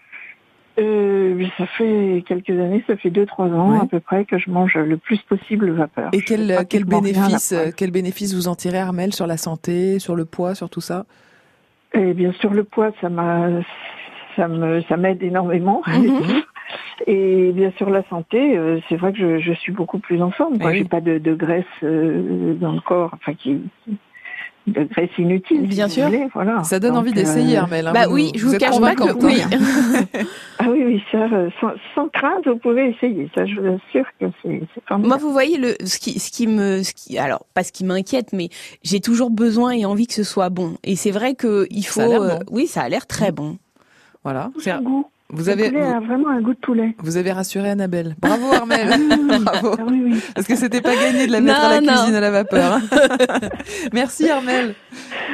Euh, 0.78 1.44
ça 1.58 1.66
fait 1.76 2.24
quelques 2.28 2.52
années, 2.52 2.84
ça 2.86 2.98
fait 2.98 3.10
deux 3.10 3.26
trois 3.26 3.48
ans 3.48 3.72
Ouais. 3.72 3.80
à 3.82 3.86
peu 3.88 4.00
près 4.00 4.26
que 4.26 4.38
je 4.38 4.52
mange 4.52 4.76
le 4.78 4.98
plus 4.98 5.18
possible 5.24 5.72
vapeur. 5.72 6.10
Et 6.14 6.22
quel, 6.22 6.46
bénéfice, 6.86 7.56
quel 7.76 7.90
bénéfice 7.90 8.36
vous 8.36 8.48
en 8.48 8.54
tirez, 8.54 8.78
Armel, 8.78 9.12
sur 9.12 9.26
la 9.26 9.38
santé, 9.38 9.98
sur 9.98 10.16
le 10.16 10.26
poids, 10.26 10.54
sur 10.54 10.70
tout 10.70 10.82
ça? 10.82 11.08
Et 11.94 12.14
bien 12.14 12.32
sûr, 12.34 12.52
le 12.52 12.64
poids, 12.64 12.92
ça 13.02 13.10
m'a, 13.10 13.48
ça 14.36 14.48
me, 14.48 14.82
ça 14.84 14.98
m'aide 14.98 15.22
énormément. 15.24 15.82
Mhm. 15.88 16.42
Et 17.08 17.52
bien 17.54 17.72
sûr, 17.78 17.90
la 17.90 18.04
santé, 18.10 18.58
euh, 18.58 18.80
c'est 18.88 18.96
vrai 18.96 19.12
que 19.12 19.20
je, 19.20 19.40
je 19.40 19.54
suis 19.54 19.72
beaucoup 19.72 20.00
plus 20.00 20.22
en 20.22 20.32
forme. 20.32 20.58
Moi, 20.58 20.72
Eh 20.72 20.74
oui. 20.74 20.78
j'ai 20.80 20.86
pas 20.86 21.02
de, 21.02 21.18
de 21.18 21.34
graisse 21.34 21.66
euh, 21.84 22.54
dans 22.56 22.72
le 22.72 22.80
corps, 22.80 23.12
enfin 23.14 23.34
qui, 23.34 23.62
de 24.68 24.84
graisse 24.84 25.10
inutile. 25.18 25.68
Bien 25.68 25.88
sûr. 25.90 26.06
voulez, 26.06 26.28
voilà. 26.34 26.64
Ça 26.64 26.80
donne 26.80 26.92
Donc, 26.92 27.00
envie 27.02 27.12
d'essayer, 27.14 27.58
euh, 27.58 27.62
Armel. 27.62 27.88
hein. 27.88 27.92
Bah 27.94 28.06
oui, 28.10 28.32
je 28.36 28.46
vous 28.46 28.58
cache 28.58 28.80
pas 28.80 28.96
que 28.96 29.12
oui. 29.26 29.42
hein. 29.42 29.50
Ah 30.60 30.68
oui, 30.70 30.84
oui, 30.86 31.04
ça, 31.12 31.18
euh, 31.34 31.50
sans, 31.60 31.72
sans 31.94 32.08
crainte, 32.10 32.46
vous 32.48 32.58
pouvez 32.58 32.90
essayer. 32.90 33.30
Ça, 33.36 33.46
je 33.46 33.56
vous 33.60 33.68
assure 33.68 34.06
que 34.20 34.26
c'est, 34.42 34.44
c'est 34.44 34.50
Moi, 34.50 34.84
formidable. 34.88 35.22
vous 35.22 35.32
voyez 35.34 35.58
le 35.58 35.76
ce 35.84 35.98
qui 36.00 36.20
ce 36.20 36.32
qui 36.32 36.48
me 36.48 36.84
ce 36.84 36.94
qui 36.94 37.18
alors 37.18 37.46
pas 37.54 37.64
ce 37.64 37.72
qui 37.74 37.84
m'inquiète, 37.84 38.32
mais 38.32 38.48
j'ai 38.84 39.02
toujours 39.02 39.30
besoin 39.32 39.72
et 39.72 39.86
envie 39.86 40.08
que 40.08 40.14
ce 40.14 40.24
soit 40.24 40.50
bon. 40.50 40.78
Et 40.86 40.96
c'est 40.96 41.12
vrai 41.12 41.36
que 41.36 41.68
il 41.70 41.84
faut 41.86 42.00
Ça 42.00 42.06
a 42.06 42.08
l'air 42.08 42.22
euh, 42.22 42.38
oui, 42.50 42.68
ça 42.68 42.84
a 42.84 42.90
l'air 42.90 43.06
très 43.08 43.32
bon. 43.34 43.58
Voilà. 44.24 44.52
C'est- 44.60 44.82
goût. 44.82 45.06
Vous 45.34 45.50
avez 45.50 45.70
poulet 45.70 45.82
a 45.82 46.00
vraiment 46.00 46.30
un 46.30 46.42
goût 46.42 46.54
de 46.54 46.60
poulet. 46.60 46.96
Vous 47.00 47.18
avez 47.18 47.32
rassuré 47.32 47.70
Annabelle. 47.70 48.16
Bravo 48.22 48.54
Armel. 48.54 48.88
Bravo. 49.44 49.76
Ah 49.80 49.84
oui, 49.90 50.02
oui. 50.06 50.20
Parce 50.36 50.48
que 50.48 50.56
c'était 50.56 50.82
pas 50.82 50.96
gagné 50.96 51.28
de 51.28 51.32
la 51.32 51.42
mettre 51.42 51.60
Non, 51.60 51.66
à 51.68 51.70
la 51.72 51.82
non. 51.82 51.94
cuisine 51.94 52.16
à 52.16 52.20
la 52.20 52.32
vapeur. 52.32 52.80
Merci 53.94 54.30
Armel. 54.30 54.76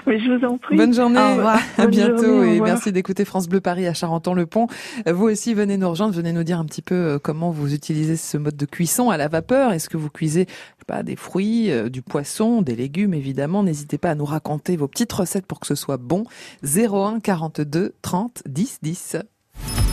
Mais 0.07 0.19
je 0.19 0.31
vous 0.31 0.45
en 0.45 0.57
prie. 0.57 0.77
Bonne 0.77 0.93
journée. 0.93 1.19
Au 1.19 1.35
revoir. 1.35 1.59
À 1.77 1.83
Bonne 1.83 1.91
bientôt 1.91 2.23
journée, 2.23 2.55
et 2.55 2.61
merci 2.61 2.91
d'écouter 2.91 3.25
France 3.25 3.49
Bleu 3.49 3.59
Paris 3.59 3.85
à 3.87 3.93
Charenton-le-Pont. 3.93 4.67
Vous 5.05 5.25
aussi 5.25 5.53
venez 5.53 5.77
nous 5.77 5.89
rejoindre, 5.89 6.13
venez 6.13 6.31
nous 6.31 6.43
dire 6.43 6.57
un 6.59 6.65
petit 6.65 6.81
peu 6.81 6.95
euh, 6.95 7.19
comment 7.19 7.51
vous 7.51 7.73
utilisez 7.73 8.15
ce 8.15 8.37
mode 8.37 8.55
de 8.55 8.65
cuisson 8.65 9.09
à 9.09 9.17
la 9.17 9.27
vapeur. 9.27 9.73
Est-ce 9.73 9.89
que 9.89 9.97
vous 9.97 10.09
cuisez 10.09 10.47
pas 10.87 11.03
des 11.03 11.15
fruits, 11.15 11.69
euh, 11.71 11.87
du 11.87 12.01
poisson, 12.01 12.63
des 12.63 12.75
légumes 12.75 13.13
évidemment. 13.13 13.61
N'hésitez 13.61 13.99
pas 13.99 14.09
à 14.09 14.15
nous 14.15 14.25
raconter 14.25 14.75
vos 14.75 14.87
petites 14.87 15.13
recettes 15.13 15.45
pour 15.45 15.59
que 15.59 15.67
ce 15.67 15.75
soit 15.75 15.97
bon. 15.97 16.23
01 16.63 17.19
42 17.19 17.93
30 18.01 18.41
10 18.47 18.79
10. 18.81 19.17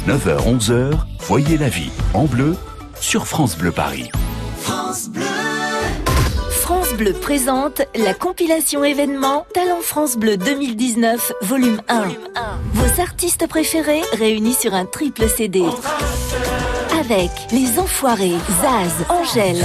9h, 0.07 0.59
11h, 0.59 0.93
voyez 1.23 1.59
la 1.59 1.69
vie 1.69 1.91
en 2.15 2.27
bleu 2.27 2.55
sur 3.01 3.27
France 3.27 3.59
Bleu 3.59 3.73
Paris. 3.73 4.09
France 4.61 5.09
Bleu. 5.09 5.25
France 6.61 6.95
Bleu 6.95 7.13
présente 7.13 7.83
la 7.97 8.15
compilation 8.15 8.85
événement 8.85 9.49
Talent 9.53 9.81
France 9.83 10.17
Bleu 10.17 10.37
2019, 10.37 11.33
volume 11.43 11.81
1. 11.89 12.05
Vos 12.75 13.01
artistes 13.01 13.49
préférés 13.49 14.03
réunis 14.13 14.55
sur 14.55 14.75
un 14.75 14.85
triple 14.85 15.29
CD. 15.29 15.65
Avec 17.01 17.33
Les 17.51 17.81
Enfoirés, 17.81 18.37
Zaz, 18.63 19.07
Angèle, 19.09 19.65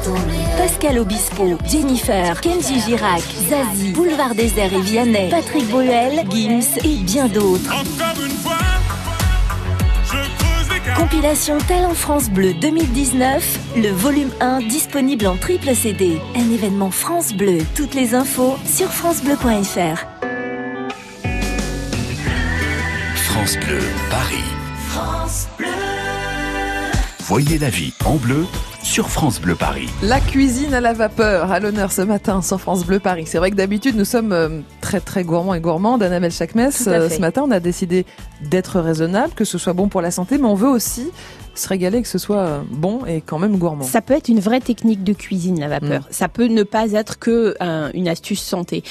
tout 0.00 0.10
oublier. 0.10 0.44
Pascal 0.56 0.98
Obispo, 0.98 1.58
Jennifer, 1.68 2.40
Kenji 2.40 2.80
Girac, 2.80 3.22
Zazie, 3.48 3.92
Boulevard 3.92 4.34
Désert 4.34 4.72
et 4.72 4.80
Vianney, 4.80 5.28
Patrick 5.30 5.68
Bruel, 5.68 6.24
Gims 6.30 6.78
et 6.84 6.96
bien 7.02 7.28
d'autres. 7.28 7.70
Encore 7.70 8.24
une 8.24 8.32
fois, 8.32 8.58
je. 10.10 11.00
Compilation 11.00 11.58
Talent 11.68 11.94
France 11.94 12.30
Bleu 12.30 12.54
2019, 12.54 13.58
le 13.76 13.88
volume 13.88 14.30
1 14.40 14.60
disponible 14.60 15.26
en 15.26 15.36
triple 15.36 15.74
CD. 15.74 16.18
Un 16.34 16.50
événement 16.50 16.90
France 16.90 17.32
Bleu. 17.34 17.58
Toutes 17.74 17.94
les 17.94 18.14
infos 18.14 18.56
sur 18.64 18.88
francebleu.fr. 18.88 20.06
France 23.14 23.56
Bleu 23.58 23.80
Paris. 24.10 24.44
France 24.88 25.48
Bleu. 25.58 25.68
Voyez 27.20 27.58
la 27.58 27.70
vie 27.70 27.92
en 28.04 28.16
bleu 28.16 28.46
sur 28.82 29.08
France 29.08 29.40
Bleu 29.40 29.54
Paris. 29.54 29.88
La 30.02 30.20
cuisine 30.20 30.74
à 30.74 30.80
la 30.80 30.92
vapeur 30.92 31.50
à 31.52 31.60
l'honneur 31.60 31.92
ce 31.92 32.02
matin 32.02 32.42
sur 32.42 32.60
France 32.60 32.84
Bleu 32.84 32.98
Paris. 32.98 33.24
C'est 33.26 33.38
vrai 33.38 33.50
que 33.50 33.56
d'habitude 33.56 33.96
nous 33.96 34.04
sommes 34.04 34.32
euh, 34.32 34.60
très 34.80 35.00
très 35.00 35.24
gourmands 35.24 35.54
et 35.54 35.60
gourmandes. 35.60 36.02
Annabelle 36.02 36.32
Chakmes, 36.32 36.70
euh, 36.88 37.08
ce 37.08 37.20
matin 37.20 37.44
on 37.46 37.50
a 37.50 37.60
décidé 37.60 38.04
d'être 38.42 38.80
raisonnable, 38.80 39.32
que 39.34 39.44
ce 39.44 39.56
soit 39.56 39.72
bon 39.72 39.88
pour 39.88 40.00
la 40.02 40.10
santé, 40.10 40.36
mais 40.36 40.46
on 40.46 40.54
veut 40.54 40.68
aussi 40.68 41.06
se 41.54 41.68
régaler, 41.68 42.02
que 42.02 42.08
ce 42.08 42.18
soit 42.18 42.38
euh, 42.38 42.60
bon 42.70 43.06
et 43.06 43.20
quand 43.20 43.38
même 43.38 43.56
gourmand. 43.56 43.84
Ça 43.84 44.00
peut 44.02 44.14
être 44.14 44.28
une 44.28 44.40
vraie 44.40 44.60
technique 44.60 45.04
de 45.04 45.12
cuisine, 45.12 45.60
la 45.60 45.68
vapeur. 45.68 46.06
Ça 46.10 46.28
peut 46.28 46.46
ne 46.46 46.62
pas 46.62 46.92
être 46.92 47.18
que 47.18 47.54
un- 47.60 47.90
une 47.94 48.08
astuce 48.08 48.42
santé. 48.42 48.82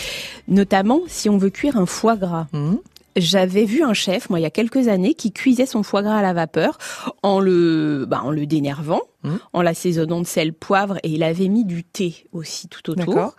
Notamment 0.48 1.02
si 1.08 1.30
on 1.30 1.38
veut 1.38 1.50
cuire 1.50 1.78
un 1.78 1.86
foie 1.86 2.16
gras. 2.16 2.48
Mhm. 2.54 2.78
J'avais 3.18 3.66
vu 3.66 3.84
un 3.84 3.94
chef, 3.94 4.30
moi, 4.30 4.40
il 4.40 4.44
y 4.44 4.46
a 4.46 4.50
quelques 4.50 4.88
années, 4.88 5.16
qui 5.16 5.34
cuisait 5.34 5.66
son 5.66 5.84
foie 5.84 6.02
gras 6.02 6.20
à 6.20 6.22
la 6.22 6.32
vapeur 6.32 6.78
en 7.24 7.42
le, 7.42 8.06
bah, 8.08 8.22
en 8.24 8.32
le 8.32 8.46
dénervant, 8.46 9.02
En 9.54 9.62
l'assaisonnant 9.62 10.22
de 10.22 10.26
sel, 10.26 10.52
poivre, 10.54 10.98
et 11.04 11.10
il 11.10 11.22
avait 11.24 11.48
mis 11.48 11.64
du 11.64 11.84
thé 11.84 12.26
aussi 12.32 12.68
tout 12.68 12.90
autour. 12.90 13.36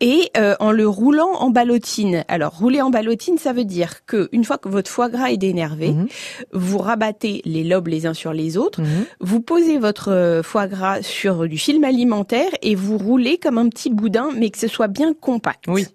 Et 0.00 0.30
euh, 0.36 0.56
en 0.58 0.72
le 0.72 0.88
roulant 0.88 1.30
en 1.34 1.50
ballotine. 1.50 2.24
Alors, 2.26 2.58
rouler 2.58 2.80
en 2.82 2.90
ballotine, 2.90 3.38
ça 3.38 3.52
veut 3.52 3.64
dire 3.64 4.04
que 4.04 4.28
une 4.32 4.44
fois 4.44 4.58
que 4.58 4.68
votre 4.68 4.90
foie 4.90 5.08
gras 5.08 5.30
est 5.30 5.36
dénervé, 5.36 5.92
Mhm. 5.92 6.08
vous 6.52 6.78
rabattez 6.78 7.40
les 7.44 7.62
lobes 7.62 7.86
les 7.86 8.04
uns 8.06 8.14
sur 8.14 8.32
les 8.32 8.56
autres, 8.56 8.80
Mhm. 8.80 9.06
vous 9.20 9.40
posez 9.40 9.78
votre 9.78 10.10
euh, 10.10 10.42
foie 10.42 10.66
gras 10.66 11.02
sur 11.02 11.46
du 11.48 11.56
film 11.58 11.84
alimentaire 11.84 12.50
et 12.62 12.74
vous 12.74 12.98
roulez 12.98 13.38
comme 13.38 13.58
un 13.58 13.68
petit 13.68 13.90
boudin, 13.90 14.30
mais 14.36 14.50
que 14.50 14.58
ce 14.58 14.66
soit 14.68 14.88
bien 14.88 15.14
compact. 15.14 15.66
Oui. 15.68 15.86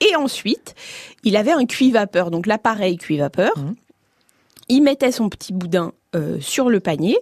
Et 0.00 0.16
ensuite, 0.16 0.74
il 1.22 1.36
avait 1.36 1.52
un 1.52 1.66
cuit-vapeur, 1.66 2.30
donc 2.32 2.46
l'appareil 2.46 2.96
cuit-vapeur. 2.96 3.56
Mhm. 3.58 3.74
Il 4.68 4.82
mettait 4.82 5.12
son 5.12 5.28
petit 5.28 5.52
boudin 5.52 5.92
euh, 6.16 6.38
sur 6.40 6.68
le 6.70 6.80
panier, 6.80 7.16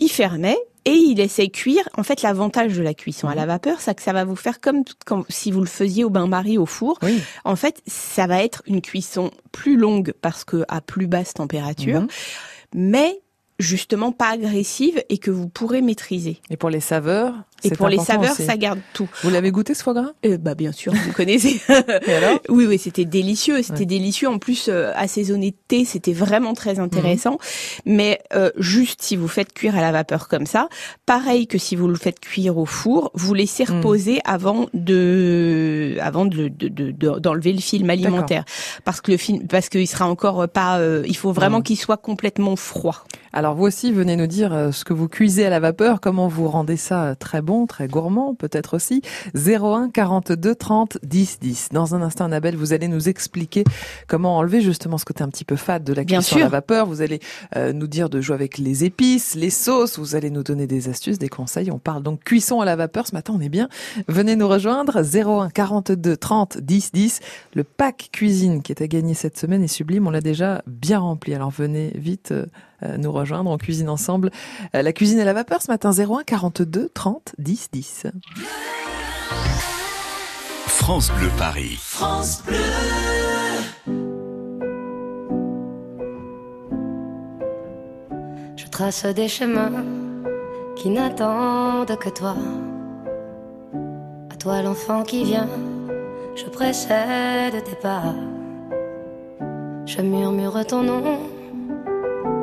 il 0.00 0.08
fermait 0.08 0.58
et 0.84 0.92
il 0.92 1.16
laissait 1.16 1.48
cuire. 1.48 1.86
En 1.96 2.02
fait, 2.02 2.22
l'avantage 2.22 2.76
de 2.76 2.82
la 2.82 2.94
cuisson 2.94 3.28
à 3.28 3.34
la 3.34 3.44
vapeur, 3.46 3.80
c'est 3.80 3.94
que 3.94 4.02
ça 4.02 4.12
va 4.12 4.24
vous 4.24 4.36
faire 4.36 4.60
comme 4.60 4.84
si 5.28 5.50
vous 5.50 5.60
le 5.60 5.66
faisiez 5.66 6.04
au 6.04 6.10
bain-marie 6.10 6.56
au 6.58 6.66
four. 6.66 6.98
Oui. 7.02 7.20
En 7.44 7.56
fait, 7.56 7.82
ça 7.86 8.26
va 8.26 8.42
être 8.42 8.62
une 8.66 8.80
cuisson 8.80 9.30
plus 9.52 9.76
longue 9.76 10.14
parce 10.22 10.44
que 10.44 10.64
à 10.68 10.80
plus 10.80 11.06
basse 11.06 11.34
température, 11.34 12.00
Mhm. 12.02 12.08
mais 12.74 13.20
justement 13.58 14.12
pas 14.12 14.30
agressive 14.30 15.02
et 15.08 15.18
que 15.18 15.30
vous 15.30 15.48
pourrez 15.48 15.82
maîtriser. 15.82 16.40
Et 16.50 16.56
pour 16.56 16.70
les 16.70 16.80
saveurs, 16.80 17.34
Et 17.64 17.70
pour 17.70 17.88
les 17.88 17.98
saveurs, 17.98 18.32
aussi. 18.32 18.44
ça 18.44 18.56
garde 18.56 18.78
tout. 18.92 19.08
Vous 19.24 19.30
l'avez 19.30 19.50
goûté 19.50 19.74
ce 19.74 19.82
foie 19.82 19.94
gras? 19.94 20.12
Euh, 20.24 20.38
bah 20.38 20.54
bien 20.54 20.70
sûr, 20.70 20.92
vous 20.94 21.12
connaissez. 21.12 21.60
Et 22.06 22.12
alors? 22.12 22.38
Oui, 22.48 22.66
oui, 22.66 22.78
c'était 22.78 23.04
délicieux, 23.04 23.62
c'était 23.62 23.80
Ouais. 23.80 23.86
délicieux. 23.86 24.28
En 24.28 24.38
plus, 24.38 24.68
euh, 24.68 24.92
assaisonné 24.94 25.50
de 25.50 25.56
thé, 25.66 25.84
c'était 25.84 26.12
vraiment 26.12 26.54
très 26.54 26.78
intéressant. 26.78 27.32
Mhm. 27.84 27.94
Mais 27.96 28.20
euh, 28.34 28.50
juste 28.58 29.02
si 29.02 29.16
vous 29.16 29.26
faites 29.28 29.52
cuire 29.52 29.76
à 29.76 29.80
la 29.80 29.90
vapeur 29.90 30.28
comme 30.28 30.46
ça, 30.46 30.68
pareil 31.04 31.46
que 31.48 31.58
si 31.58 31.74
vous 31.74 31.88
le 31.88 31.96
faites 31.96 32.20
cuire 32.20 32.58
au 32.58 32.66
four, 32.66 33.10
vous 33.14 33.34
laissez 33.34 33.64
Mhm. 33.68 33.76
reposer 33.78 34.20
avant 34.24 34.68
de, 34.72 35.96
avant 36.00 36.26
de, 36.26 36.48
de- 36.48 36.68
de- 36.68 36.90
de- 36.92 37.18
d'enlever 37.18 37.52
le 37.52 37.60
film 37.60 37.90
alimentaire, 37.90 38.44
parce 38.84 39.00
que 39.00 39.10
le 39.10 39.16
film, 39.16 39.46
parce 39.48 39.68
qu'il 39.68 39.86
sera 39.88 40.06
encore 40.08 40.48
pas. 40.48 40.78
euh, 40.78 41.02
il 41.06 41.16
faut 41.16 41.32
vraiment 41.32 41.58
Mhm. 41.58 41.62
qu'il 41.64 41.78
soit 41.78 41.96
complètement 41.96 42.54
froid. 42.56 43.04
Alors 43.32 43.47
vous 43.54 43.64
aussi, 43.64 43.92
venez 43.92 44.16
nous 44.16 44.26
dire 44.26 44.52
euh, 44.52 44.72
ce 44.72 44.84
que 44.84 44.92
vous 44.92 45.08
cuisez 45.08 45.46
à 45.46 45.50
la 45.50 45.60
vapeur, 45.60 46.00
comment 46.00 46.28
vous 46.28 46.48
rendez 46.48 46.76
ça 46.76 47.04
euh, 47.04 47.14
très 47.14 47.42
bon, 47.42 47.66
très 47.66 47.88
gourmand, 47.88 48.34
peut-être 48.34 48.74
aussi. 48.74 49.02
01 49.34 49.90
42 49.90 50.54
30 50.54 50.98
10 51.02 51.38
10. 51.40 51.68
Dans 51.72 51.94
un 51.94 52.02
instant, 52.02 52.24
Annabelle, 52.24 52.56
vous 52.56 52.72
allez 52.72 52.88
nous 52.88 53.08
expliquer 53.08 53.64
comment 54.06 54.38
enlever 54.38 54.60
justement 54.60 54.98
ce 54.98 55.04
côté 55.04 55.22
un 55.22 55.28
petit 55.28 55.44
peu 55.44 55.56
fade 55.56 55.84
de 55.84 55.92
la 55.92 56.04
cuisson 56.04 56.36
à 56.36 56.40
la 56.40 56.48
vapeur. 56.48 56.86
Vous 56.86 57.02
allez 57.02 57.20
euh, 57.56 57.72
nous 57.72 57.86
dire 57.86 58.08
de 58.08 58.20
jouer 58.20 58.34
avec 58.34 58.58
les 58.58 58.84
épices, 58.84 59.34
les 59.34 59.50
sauces. 59.50 59.98
Vous 59.98 60.16
allez 60.16 60.30
nous 60.30 60.42
donner 60.42 60.66
des 60.66 60.88
astuces, 60.88 61.18
des 61.18 61.28
conseils. 61.28 61.70
On 61.70 61.78
parle 61.78 62.02
donc 62.02 62.24
cuisson 62.24 62.60
à 62.60 62.64
la 62.64 62.76
vapeur. 62.76 63.06
Ce 63.06 63.14
matin, 63.14 63.34
on 63.36 63.40
est 63.40 63.48
bien. 63.48 63.68
Venez 64.08 64.36
nous 64.36 64.48
rejoindre. 64.48 65.02
01 65.02 65.50
42 65.50 66.16
30 66.16 66.58
10 66.58 66.92
10. 66.92 67.20
Le 67.54 67.64
pack 67.64 68.10
cuisine 68.12 68.62
qui 68.62 68.72
est 68.72 68.82
à 68.82 68.86
gagner 68.86 69.14
cette 69.14 69.38
semaine 69.38 69.62
est 69.62 69.68
sublime. 69.68 70.06
On 70.06 70.10
l'a 70.10 70.20
déjà 70.20 70.62
bien 70.66 70.98
rempli. 70.98 71.34
Alors 71.34 71.50
venez 71.50 71.92
vite 71.94 72.32
euh, 72.32 72.46
nous 72.82 73.12
rejoindre. 73.12 73.50
On 73.50 73.58
cuisine 73.58 73.88
ensemble. 73.88 74.30
Euh, 74.74 74.82
la 74.82 74.92
cuisine 74.92 75.20
à 75.20 75.24
la 75.24 75.32
vapeur 75.32 75.62
ce 75.62 75.70
matin. 75.70 75.90
01 75.92 76.22
42 76.24 76.90
30 76.94 77.34
10 77.38 77.68
10. 77.72 78.06
France 80.66 81.10
Bleu 81.12 81.28
Paris. 81.38 81.76
France 81.80 82.42
Bleu. 82.46 82.56
Je 88.56 88.66
trace 88.70 89.06
des 89.06 89.28
chemins 89.28 89.84
qui 90.76 90.90
n'attendent 90.90 91.96
que 91.98 92.08
toi. 92.10 92.36
À 94.30 94.36
toi 94.36 94.62
l'enfant 94.62 95.02
qui 95.02 95.24
vient, 95.24 95.48
je 96.36 96.44
précède 96.44 97.64
tes 97.64 97.76
pas. 97.82 98.14
Je 99.84 100.00
murmure 100.00 100.64
ton 100.66 100.82
nom 100.82 101.18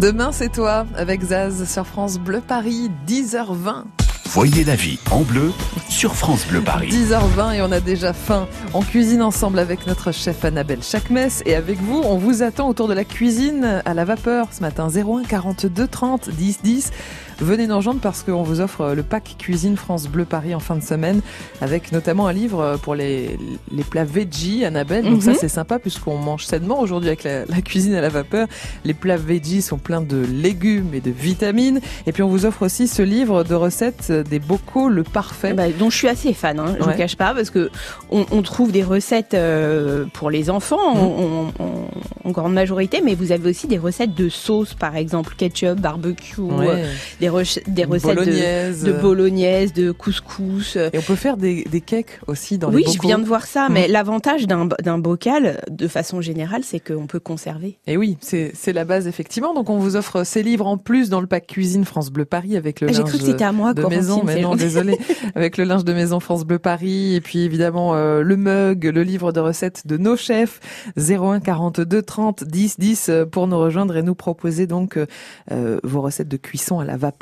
Demain, 0.00 0.30
c'est 0.30 0.52
toi, 0.52 0.84
avec 0.94 1.22
Zaz 1.22 1.66
sur 1.66 1.86
France 1.86 2.18
Bleu 2.18 2.42
Paris, 2.46 2.90
10h20. 3.06 3.84
Voyez 4.26 4.62
la 4.62 4.76
vie 4.76 4.98
en 5.10 5.22
bleu 5.22 5.52
sur 5.88 6.14
France 6.14 6.46
Bleu 6.46 6.60
Paris. 6.60 6.90
10h20 6.90 7.54
et 7.54 7.62
on 7.62 7.72
a 7.72 7.80
déjà 7.80 8.12
faim. 8.12 8.46
On 8.74 8.82
cuisine 8.82 9.22
ensemble 9.22 9.58
avec 9.58 9.86
notre 9.86 10.12
chef 10.12 10.44
Annabelle 10.44 10.82
Chakmes 10.82 11.30
et 11.46 11.54
avec 11.54 11.80
vous, 11.80 12.02
on 12.04 12.18
vous 12.18 12.42
attend 12.42 12.68
autour 12.68 12.88
de 12.88 12.92
la 12.92 13.04
cuisine 13.04 13.80
à 13.86 13.94
la 13.94 14.04
vapeur 14.04 14.48
ce 14.52 14.60
matin 14.60 14.88
01 14.94 15.22
42 15.24 15.86
30 15.88 16.28
10 16.28 16.60
10. 16.62 16.92
Venez 17.38 17.66
nous 17.66 17.76
rejoindre 17.76 18.00
parce 18.00 18.22
qu'on 18.22 18.42
vous 18.42 18.60
offre 18.62 18.94
le 18.94 19.02
pack 19.02 19.36
cuisine 19.38 19.76
France 19.76 20.08
Bleu 20.08 20.24
Paris 20.24 20.54
en 20.54 20.58
fin 20.60 20.74
de 20.74 20.82
semaine 20.82 21.20
avec 21.60 21.92
notamment 21.92 22.26
un 22.28 22.32
livre 22.32 22.78
pour 22.82 22.94
les, 22.94 23.38
les 23.70 23.84
plats 23.84 24.04
veggie 24.04 24.64
Annabelle. 24.64 25.04
Donc 25.04 25.22
ça 25.22 25.32
Mhm. 25.32 25.36
c'est 25.40 25.48
sympa 25.48 25.78
puisqu'on 25.78 26.16
mange 26.16 26.44
sainement 26.46 26.80
aujourd'hui 26.80 27.08
avec 27.08 27.24
la, 27.24 27.44
la 27.44 27.60
cuisine 27.60 27.94
à 27.94 28.00
la 28.00 28.08
vapeur. 28.08 28.48
Les 28.84 28.94
plats 28.94 29.18
veggie 29.18 29.60
sont 29.60 29.76
pleins 29.76 30.00
de 30.00 30.16
légumes 30.16 30.94
et 30.94 31.00
de 31.00 31.10
vitamines. 31.10 31.80
Et 32.06 32.12
puis 32.12 32.22
on 32.22 32.28
vous 32.28 32.46
offre 32.46 32.62
aussi 32.64 32.88
ce 32.88 33.02
livre 33.02 33.44
de 33.44 33.54
recettes 33.54 34.10
des 34.10 34.38
bocaux 34.38 34.88
le 34.88 35.02
parfait. 35.02 35.52
Bah, 35.52 35.64
dont 35.78 35.90
je 35.90 35.96
suis 35.96 36.08
assez 36.08 36.32
fan, 36.32 36.58
hein, 36.58 36.74
je 36.80 36.84
Ouais. 36.86 36.92
ne 36.94 36.98
cache 36.98 37.16
pas, 37.16 37.34
parce 37.34 37.50
que 37.50 37.70
on, 38.10 38.24
on 38.30 38.40
trouve 38.42 38.72
des 38.72 38.82
recettes 38.82 39.34
euh, 39.34 40.06
pour 40.14 40.30
les 40.30 40.48
enfants 40.48 40.94
Mhm. 40.94 41.00
en, 41.02 41.64
en- 41.64 41.88
en 42.24 42.30
grande 42.30 42.54
majorité, 42.54 43.02
mais 43.04 43.14
vous 43.14 43.30
avez 43.30 43.50
aussi 43.50 43.66
des 43.66 43.78
recettes 43.78 44.14
de 44.14 44.28
sauce, 44.28 44.74
par 44.74 44.96
exemple 44.96 45.34
ketchup, 45.36 45.78
barbecue, 45.80 46.40
Ouais. 46.40 46.66
euh, 46.70 46.92
des, 47.20 47.25
des 47.66 47.84
recettes 47.84 48.14
de, 48.14 48.14
Bolognaise. 48.14 48.82
de 48.84 48.92
bolognaise, 48.92 49.72
de 49.72 49.92
couscous. 49.92 50.76
Et 50.76 50.98
on 50.98 51.02
peut 51.02 51.14
faire 51.16 51.36
des, 51.36 51.64
des 51.64 51.80
cakes 51.80 52.20
aussi 52.26 52.58
dans 52.58 52.70
Oui, 52.72 52.82
les 52.84 52.92
je 52.92 52.96
bocaux. 52.96 53.08
viens 53.08 53.18
de 53.18 53.24
voir 53.24 53.46
ça, 53.46 53.68
mais 53.70 53.88
l'avantage 53.88 54.46
d'un 54.46 54.98
bocal, 54.98 55.60
de 55.70 55.88
façon 55.88 56.20
générale, 56.20 56.62
c'est 56.64 56.80
qu'on 56.80 57.06
peut 57.06 57.20
conserver. 57.20 57.78
Et 57.86 57.96
oui, 57.96 58.16
c'est 58.20 58.72
la 58.72 58.84
base 58.84 59.06
effectivement. 59.06 59.54
Donc 59.54 59.70
on 59.70 59.78
vous 59.78 59.96
offre 59.96 60.24
ces 60.24 60.42
livres 60.42 60.66
en 60.66 60.78
plus 60.78 61.08
dans 61.10 61.20
le 61.20 61.26
pack 61.26 61.46
cuisine 61.46 61.84
France 61.84 62.10
Bleu 62.10 62.24
Paris 62.24 62.56
avec 62.56 62.80
le 62.80 62.88
Ah, 62.88 62.92
linge 62.92 63.04
cru 63.04 63.18
que 63.18 63.24
c'était 63.24 63.44
à 63.44 63.52
moi, 63.52 63.74
de 63.74 63.84
maison, 63.84 64.22
mais 64.24 64.40
non, 64.40 64.56
désolé. 64.56 64.98
Avec 65.34 65.56
le 65.56 65.64
linge 65.64 65.84
de 65.84 65.92
maison 65.92 66.20
France 66.20 66.44
Bleu 66.44 66.58
Paris 66.58 67.14
et 67.14 67.20
puis 67.20 67.40
évidemment 67.40 67.94
euh, 67.94 68.22
le 68.22 68.36
mug, 68.36 68.84
le 68.84 69.02
livre 69.02 69.32
de 69.32 69.40
recettes 69.40 69.86
de 69.86 69.96
nos 69.96 70.16
chefs 70.16 70.60
01 70.96 71.40
42 71.40 72.02
30 72.02 72.44
10 72.44 72.78
10 72.78 73.08
euh, 73.08 73.24
pour 73.26 73.46
nous 73.46 73.58
rejoindre 73.58 73.96
et 73.96 74.02
nous 74.02 74.14
proposer 74.14 74.66
donc 74.66 74.96
euh, 74.96 75.06
euh, 75.52 75.78
vos 75.82 76.00
recettes 76.00 76.28
de 76.28 76.36
cuisson 76.36 76.78
à 76.80 76.84
la 76.84 76.96
vapeur. 76.96 77.15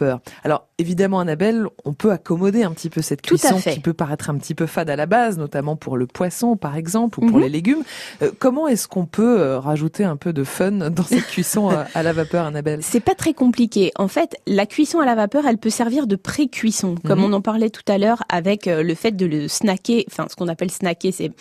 Alors 0.44 0.66
évidemment 0.78 1.20
Annabelle, 1.20 1.66
on 1.84 1.92
peut 1.92 2.10
accommoder 2.12 2.62
un 2.62 2.72
petit 2.72 2.90
peu 2.90 3.02
cette 3.02 3.22
cuisson 3.22 3.58
qui 3.60 3.80
peut 3.80 3.92
paraître 3.92 4.30
un 4.30 4.36
petit 4.36 4.54
peu 4.54 4.66
fade 4.66 4.90
à 4.90 4.96
la 4.96 5.06
base, 5.06 5.38
notamment 5.38 5.76
pour 5.76 5.96
le 5.96 6.06
poisson 6.06 6.56
par 6.56 6.76
exemple 6.76 7.20
ou 7.20 7.26
pour 7.26 7.36
Mhm. 7.38 7.42
les 7.44 7.48
légumes. 7.48 7.82
Euh, 8.22 8.30
comment 8.38 8.68
est-ce 8.68 8.88
qu'on 8.88 9.06
peut 9.06 9.40
euh, 9.40 9.58
rajouter 9.58 10.04
un 10.04 10.16
peu 10.16 10.32
de 10.32 10.44
fun 10.44 10.70
dans 10.90 11.02
cette 11.04 11.26
cuisson 11.26 11.70
euh, 11.70 11.84
à 11.94 12.02
la 12.02 12.12
vapeur 12.12 12.44
Annabelle? 12.46 12.80
C'est 12.82 13.00
pas 13.00 13.14
très 13.14 13.34
compliqué. 13.34 13.92
En 13.96 14.08
fait, 14.08 14.36
la 14.46 14.66
cuisson 14.66 15.00
à 15.00 15.04
la 15.06 15.14
vapeur, 15.14 15.46
elle 15.46 15.58
peut 15.58 15.70
servir 15.70 16.06
de 16.06 16.16
pré-cuisson, 16.16 16.94
comme 17.04 17.20
Mhm. 17.20 17.24
on 17.26 17.32
en 17.34 17.40
parlait 17.40 17.70
tout 17.70 17.82
à 17.88 17.98
l'heure 17.98 18.22
avec 18.28 18.66
le 18.66 18.94
fait 18.94 19.12
de 19.12 19.26
le 19.26 19.48
snacker. 19.48 20.04
Enfin, 20.10 20.26
ce 20.30 20.36
qu'on 20.36 20.48
appelle 20.48 20.70
snacker, 20.70 21.12
c'est 21.12 21.32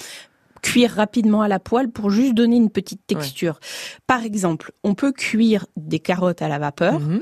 cuire 0.64 0.92
rapidement 0.96 1.42
à 1.44 1.48
la 1.48 1.60
poêle 1.60 1.90
pour 1.92 2.10
juste 2.10 2.34
donner 2.34 2.56
une 2.56 2.72
petite 2.72 3.06
texture. 3.06 3.60
Par 4.08 4.24
exemple, 4.24 4.72
on 4.84 4.96
peut 4.96 5.12
cuire 5.12 5.68
des 5.78 6.00
carottes 6.00 6.42
à 6.42 6.48
la 6.48 6.58
vapeur 6.58 7.00
Mhm. 7.00 7.22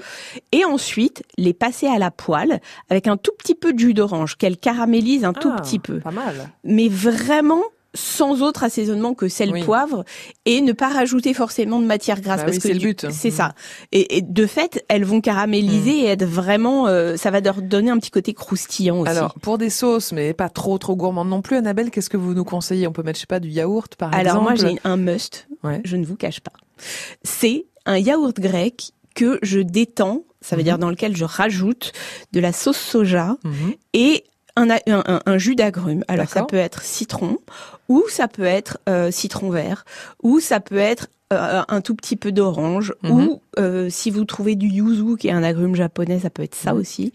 et 0.53 0.63
ensuite 0.63 1.23
les 1.37 1.53
passer 1.53 1.87
à 1.87 1.97
la 1.99 2.11
poêle 2.11 2.61
avec 2.89 3.07
un 3.07 3.17
tout 3.17 3.31
petit 3.37 3.55
peu 3.55 3.73
de 3.73 3.79
jus 3.79 3.93
d'orange 3.93 4.37
qu'elle 4.37 4.57
caramélise 4.57 5.25
un 5.25 5.33
tout 5.33 5.51
Ah, 5.53 5.59
petit 5.61 5.79
peu. 5.79 5.99
Pas 5.99 6.11
mal. 6.11 6.49
Mais 6.63 6.87
vraiment 6.87 7.63
sans 7.93 8.41
autre 8.41 8.63
assaisonnement 8.63 9.13
que 9.13 9.27
sel 9.27 9.51
Oui. 9.51 9.63
poivre 9.63 10.05
et 10.45 10.61
ne 10.61 10.71
pas 10.71 10.87
rajouter 10.89 11.33
forcément 11.33 11.79
de 11.79 11.85
matière 11.85 12.21
grasse 12.21 12.37
Bah 12.39 12.45
parce 12.45 12.55
oui, 12.57 12.61
que 12.61 12.67
c'est 12.69 12.73
le 12.73 12.79
but. 12.79 13.05
c'est 13.11 13.29
Mhm. 13.31 13.35
ça 13.35 13.53
et, 13.91 14.17
et 14.17 14.21
de 14.21 14.45
fait 14.45 14.85
elles 14.87 15.03
vont 15.03 15.19
caraméliser 15.19 15.99
et 16.01 16.05
être 16.05 16.23
vraiment 16.25 16.87
euh, 16.87 17.17
ça 17.17 17.31
va 17.31 17.41
leur 17.41 17.61
donner 17.61 17.89
un 17.91 17.97
petit 17.97 18.11
côté 18.11 18.33
croustillant 18.33 18.99
aussi 19.01 19.11
Alors, 19.11 19.33
pour 19.41 19.57
des 19.57 19.69
sauces, 19.69 20.11
mais 20.13 20.33
pas 20.33 20.47
trop 20.49 20.77
trop 20.77 20.95
gourmandes 20.95 21.29
non 21.29 21.41
plus, 21.41 21.57
Annabelle, 21.57 21.91
qu'est-ce 21.91 22.09
que 22.09 22.17
vous 22.17 22.33
nous 22.33 22.45
conseillez? 22.45 22.87
On 22.87 22.93
peut 22.93 23.03
mettre, 23.03 23.17
je 23.17 23.21
sais 23.21 23.27
pas, 23.27 23.39
du 23.41 23.49
yaourt, 23.49 23.95
par 23.95 24.09
alors 24.13 24.37
exemple 24.37 24.43
moi 24.43 24.55
j'ai 24.55 24.79
un 24.83 24.97
must 24.97 25.47
Ouais. 25.63 25.81
je 25.83 25.97
ne 25.97 26.05
vous 26.05 26.15
cache 26.15 26.39
pas 26.39 26.53
c'est 27.23 27.65
un 27.85 27.97
yaourt 27.97 28.39
grec 28.39 28.91
que 29.15 29.37
je 29.43 29.59
détends 29.59 30.23
ça 30.41 30.55
veut 30.55 30.61
Mhm. 30.61 30.65
dire 30.65 30.77
dans 30.79 30.89
lequel 30.89 31.15
je 31.15 31.25
rajoute 31.25 31.91
de 32.31 32.39
la 32.39 32.51
sauce 32.53 32.77
soja 32.79 33.37
et 33.93 34.23
un, 34.55 34.67
un, 34.87 35.21
un- 35.25 35.37
jus 35.37 35.55
d'agrumes. 35.55 36.03
Alors 36.07 36.27
ça 36.29 36.43
peut 36.43 36.57
être 36.57 36.81
citron, 36.83 37.37
ou 37.89 38.03
ça 38.09 38.27
peut 38.27 38.43
être 38.43 38.77
euh, 38.89 39.11
citron 39.11 39.49
vert, 39.49 39.85
ou 40.23 40.39
ça 40.39 40.59
peut 40.59 40.77
être 40.77 41.07
euh, 41.33 41.61
un 41.69 41.79
tout 41.81 41.95
petit 41.95 42.17
peu 42.17 42.31
d'orange, 42.33 42.93
Mhm. 43.03 43.11
ou 43.11 43.41
euh, 43.57 43.87
si 43.89 44.11
vous 44.11 44.25
trouvez 44.25 44.55
du 44.55 44.67
yuzu, 44.67 45.15
qui 45.17 45.29
est 45.29 45.31
un 45.31 45.43
agrume 45.43 45.75
japonais, 45.75 46.19
ça 46.19 46.29
peut 46.29 46.43
être 46.43 46.55
ça 46.55 46.73
Mhm. 46.73 46.79
aussi. 46.79 47.13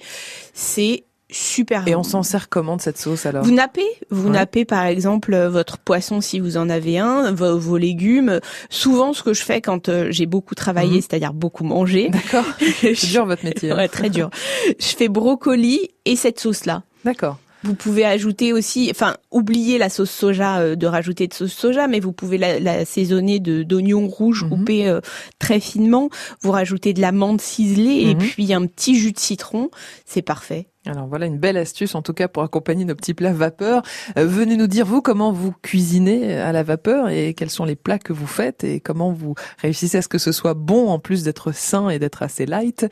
C'est 0.54 1.04
super 1.28 1.86
Et 1.88 1.92
bon. 1.92 1.98
on 2.00 2.02
s'en 2.04 2.22
sert 2.22 2.48
comment 2.48 2.76
de 2.76 2.80
cette 2.80 2.98
sauce 2.98 3.26
alors? 3.26 3.44
Vous 3.44 3.50
nappez, 3.50 3.84
vous 4.10 4.28
Ouais. 4.28 4.34
nappez 4.34 4.64
par 4.64 4.84
exemple 4.86 5.34
euh, 5.34 5.50
votre 5.50 5.76
poisson 5.76 6.20
si 6.20 6.38
vous 6.40 6.56
en 6.56 6.70
avez 6.70 6.98
un, 6.98 7.32
vos, 7.32 7.58
vos 7.58 7.76
légumes. 7.76 8.40
Souvent, 8.70 9.12
ce 9.12 9.22
que 9.24 9.34
je 9.34 9.42
fais 9.42 9.60
quand 9.60 9.88
euh, 9.88 10.06
j'ai 10.10 10.24
beaucoup 10.26 10.54
travaillé, 10.54 10.94
Mhm. 10.96 11.00
c'est-à-dire 11.02 11.32
beaucoup 11.34 11.64
mangé, 11.64 12.08
D'accord. 12.08 12.44
C'est 12.80 13.06
dur 13.08 13.26
votre 13.26 13.44
métier. 13.44 13.72
hein. 13.72 13.76
ouais, 13.76 13.88
très 13.88 14.08
dur. 14.08 14.30
Je 14.78 14.96
fais 14.96 15.08
brocoli 15.08 15.90
et 16.04 16.16
cette 16.16 16.38
sauce-là. 16.40 16.84
D'accord. 17.06 17.38
Vous 17.64 17.74
pouvez 17.74 18.04
ajouter 18.04 18.52
aussi, 18.52 18.88
enfin, 18.90 19.16
oubliez 19.30 19.78
la 19.78 19.88
sauce 19.88 20.10
soja, 20.10 20.58
euh, 20.60 20.76
de 20.76 20.86
rajouter 20.86 21.26
de 21.26 21.32
sauce 21.34 21.52
soja, 21.54 21.88
mais 21.88 22.00
vous 22.00 22.12
pouvez 22.12 22.36
la- 22.36 22.60
l'assaisonner 22.60 23.40
de 23.40 23.62
d'oignons 23.62 24.06
rouges 24.06 24.44
Mhm. 24.44 24.50
coupés 24.50 24.86
euh, 24.88 25.00
très 25.38 25.58
finement. 25.58 26.10
Vous 26.42 26.50
rajoutez 26.52 26.92
de 26.92 27.00
la 27.00 27.12
menthe 27.12 27.40
ciselée 27.40 28.02
et 28.10 28.14
Mhm. 28.14 28.18
puis 28.20 28.52
un 28.52 28.66
petit 28.66 28.96
jus 28.98 29.12
de 29.12 29.18
citron. 29.18 29.70
C'est 30.04 30.22
parfait. 30.22 30.66
Alors 30.86 31.06
voilà 31.06 31.26
une 31.26 31.38
belle 31.38 31.56
astuce 31.56 31.94
en 31.94 32.02
tout 32.02 32.12
cas 32.12 32.28
pour 32.28 32.42
accompagner 32.42 32.84
nos 32.84 32.94
petits 32.94 33.14
plats 33.14 33.32
vapeur. 33.32 33.82
Euh, 34.16 34.26
venez 34.26 34.56
nous 34.56 34.66
dire 34.66 34.86
vous 34.86 35.02
comment 35.02 35.32
vous 35.32 35.52
cuisinez 35.62 36.34
à 36.34 36.52
la 36.52 36.62
vapeur 36.62 37.08
et 37.08 37.34
quels 37.34 37.50
sont 37.50 37.64
les 37.64 37.76
plats 37.76 37.98
que 37.98 38.12
vous 38.12 38.26
faites 38.26 38.64
et 38.64 38.80
comment 38.80 39.12
vous 39.12 39.34
réussissez 39.58 39.98
à 39.98 40.02
ce 40.02 40.08
que 40.08 40.18
ce 40.18 40.32
soit 40.32 40.54
bon 40.54 40.88
en 40.88 40.98
plus 40.98 41.24
d'être 41.24 41.52
sain 41.52 41.88
et 41.88 41.98
d'être 41.98 42.22
assez 42.22 42.46
light. 42.46 42.86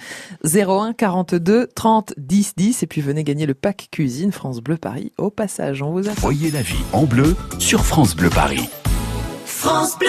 01 0.45 0.93
42 0.93 1.69
30 1.75 2.15
10 2.17 2.55
10 2.57 2.83
et 2.83 2.87
puis 2.87 3.01
venez 3.01 3.25
gagner 3.25 3.47
le 3.47 3.55
pack 3.55 3.89
cuisine 3.91 4.33
France 4.33 4.61
Bleu 4.61 4.77
Paris 4.77 5.13
au 5.19 5.31
passage. 5.31 5.83
On 5.83 5.93
vous 5.93 6.09
attend. 6.09 6.21
Voyez 6.21 6.51
la 6.51 6.63
vie 6.63 6.83
en 6.93 7.05
bleu 7.05 7.37
sur 7.59 7.85
France 7.85 8.17
Bleu 8.17 8.31
Paris. 8.31 8.69
France 9.45 9.99
Bleu. 9.99 10.09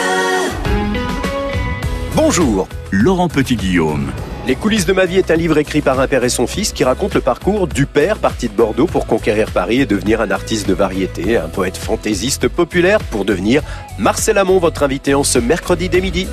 Bonjour 2.16 2.68
Laurent 2.92 3.28
Petit-Guillaume. 3.28 4.12
Les 4.48 4.56
coulisses 4.56 4.86
de 4.86 4.94
ma 4.94 5.06
vie 5.06 5.18
est 5.18 5.32
un 5.32 5.36
livre 5.36 5.58
écrit 5.58 5.82
par 5.82 6.00
un 6.00 6.08
père 6.08 6.24
et 6.24 6.30
son 6.30 6.46
fils 6.46 6.72
qui 6.72 6.84
raconte 6.84 7.16
le 7.16 7.22
parcours 7.22 7.68
du 7.68 7.88
père 7.88 8.20
parti 8.20 8.48
de 8.48 8.54
Bordeaux 8.54 8.86
pour 8.86 9.08
conquérir 9.08 9.50
Paris 9.50 9.82
et 9.82 9.88
devenir 9.88 10.22
un 10.22 10.30
artiste 10.30 10.68
de 10.68 10.76
variété, 10.76 11.36
un 11.36 11.48
poète 11.48 11.78
fantaisiste 11.78 12.48
populaire 12.48 13.00
pour 13.00 13.26
devenir 13.26 13.64
Marcel 13.98 14.38
Amont, 14.38 14.60
votre 14.60 14.84
invité 14.84 15.16
en 15.16 15.24
ce 15.24 15.40
mercredi 15.40 15.90
dès 15.90 16.00
midi. 16.00 16.28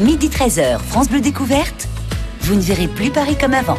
Midi 0.00 0.28
13h, 0.28 0.78
France 0.78 1.10
Bleu 1.10 1.20
Découverte. 1.20 1.88
Vous 2.40 2.54
ne 2.54 2.60
verrez 2.62 2.88
plus 2.88 3.10
Paris 3.10 3.36
comme 3.38 3.52
avant. 3.52 3.78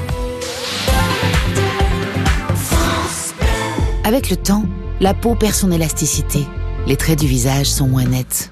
Avec 4.04 4.30
le 4.30 4.36
temps, 4.36 4.66
la 5.02 5.16
peau 5.16 5.34
perd 5.34 5.56
son 5.56 5.72
élasticité. 5.72 6.46
Les 6.86 6.96
traits 6.96 7.18
du 7.18 7.26
visage 7.26 7.66
sont 7.66 7.88
moins 7.88 8.06
nets. 8.06 8.52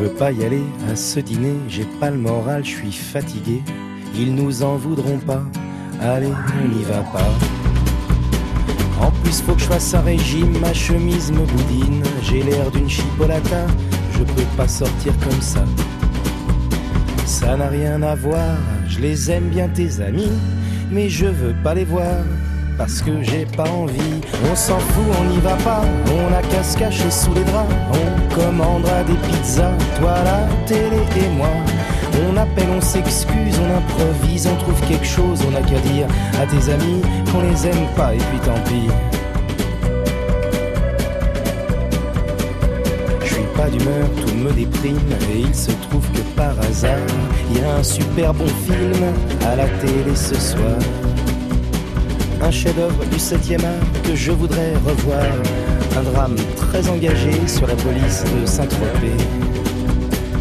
Veux 0.00 0.08
pas 0.08 0.32
y 0.32 0.44
aller 0.44 0.62
à 0.90 0.96
ce 0.96 1.20
dîner, 1.20 1.56
j'ai 1.68 1.84
pas 2.00 2.10
le 2.10 2.16
moral, 2.16 2.64
je 2.64 2.70
suis 2.70 2.92
fatigué. 2.92 3.62
Ils 4.16 4.34
nous 4.34 4.62
en 4.62 4.76
voudront 4.76 5.18
pas, 5.18 5.42
allez, 6.00 6.32
on 6.62 6.68
n'y 6.68 6.84
va 6.84 7.02
pas. 7.12 7.28
En 8.98 9.10
plus, 9.10 9.42
faut 9.42 9.54
que 9.54 9.60
je 9.60 9.66
fasse 9.66 9.92
un 9.92 10.00
régime, 10.00 10.58
ma 10.58 10.72
chemise 10.72 11.30
me 11.30 11.44
boudine. 11.44 12.02
J'ai 12.22 12.42
l'air 12.42 12.70
d'une 12.70 12.88
chipolata, 12.88 13.66
je 14.12 14.24
peux 14.24 14.48
pas 14.56 14.68
sortir 14.68 15.12
comme 15.22 15.40
ça. 15.42 15.64
Ça 17.26 17.56
n'a 17.58 17.68
rien 17.68 18.02
à 18.02 18.14
voir, 18.14 18.56
je 18.88 19.00
les 19.00 19.30
aime 19.30 19.50
bien 19.50 19.68
tes 19.68 20.00
amis, 20.00 20.32
mais 20.90 21.10
je 21.10 21.26
veux 21.26 21.54
pas 21.62 21.74
les 21.74 21.84
voir 21.84 22.24
parce 22.76 23.02
que 23.02 23.22
j'ai 23.22 23.46
pas 23.56 23.68
envie. 23.68 24.20
On 24.50 24.54
s'en 24.54 24.78
fout, 24.78 25.04
on 25.20 25.24
n'y 25.24 25.38
va 25.38 25.56
pas, 25.56 25.82
on 26.06 26.34
a 26.34 26.42
qu'à 26.42 26.62
se 26.62 26.76
cacher 26.78 27.10
sous 27.10 27.34
les 27.34 27.44
draps. 27.44 27.72
On 27.92 28.34
commandera 28.34 29.02
des 29.04 29.14
pizzas, 29.28 29.72
toi 29.98 30.14
la 30.24 30.48
télé 30.66 31.02
et 31.16 31.28
moi. 31.36 31.50
On 32.28 32.36
appelle, 32.36 32.68
on 32.76 32.80
s'excuse, 32.80 33.58
on 33.58 33.76
improvise, 33.76 34.46
on 34.46 34.56
trouve 34.56 34.80
quelque 34.88 35.06
chose, 35.06 35.40
on 35.48 35.54
a 35.54 35.60
qu'à 35.60 35.78
dire 35.80 36.06
à 36.40 36.46
tes 36.46 36.72
amis 36.72 37.02
qu'on 37.32 37.40
les 37.40 37.66
aime 37.66 37.86
pas 37.96 38.14
et 38.14 38.18
puis 38.18 38.38
tant 38.44 38.60
pis. 38.66 38.88
D'humeur, 43.70 44.08
tout 44.16 44.34
me 44.34 44.50
déprime 44.50 44.96
et 45.32 45.40
il 45.42 45.54
se 45.54 45.70
trouve 45.70 46.04
que 46.10 46.22
par 46.34 46.58
hasard, 46.58 46.96
il 47.50 47.60
y 47.60 47.64
a 47.64 47.76
un 47.76 47.82
super 47.84 48.34
bon 48.34 48.48
film 48.48 49.04
à 49.46 49.54
la 49.54 49.68
télé 49.68 50.16
ce 50.16 50.34
soir. 50.34 50.78
Un 52.42 52.50
chef-d'œuvre 52.50 53.04
du 53.06 53.16
7e 53.16 53.64
art 53.64 54.02
que 54.02 54.14
je 54.14 54.32
voudrais 54.32 54.72
revoir. 54.86 55.22
Un 55.96 56.02
drame 56.02 56.36
très 56.56 56.88
engagé 56.88 57.32
sur 57.46 57.66
la 57.66 57.74
police 57.74 58.24
de 58.24 58.46
Saint-Tropez. 58.46 59.69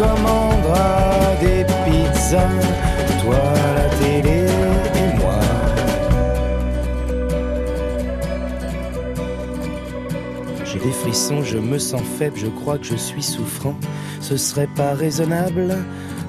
Commandera 0.00 1.36
des 1.42 1.66
pizzas, 1.84 2.48
toi 3.22 3.36
la 3.76 3.88
télé 3.98 4.46
et 4.94 5.18
moi. 5.18 5.38
J'ai 10.64 10.78
des 10.78 10.90
frissons, 10.90 11.42
je 11.42 11.58
me 11.58 11.78
sens 11.78 12.00
faible, 12.18 12.38
je 12.38 12.46
crois 12.46 12.78
que 12.78 12.86
je 12.86 12.96
suis 12.96 13.22
souffrant. 13.22 13.74
Ce 14.22 14.38
serait 14.38 14.68
pas 14.74 14.94
raisonnable 14.94 15.76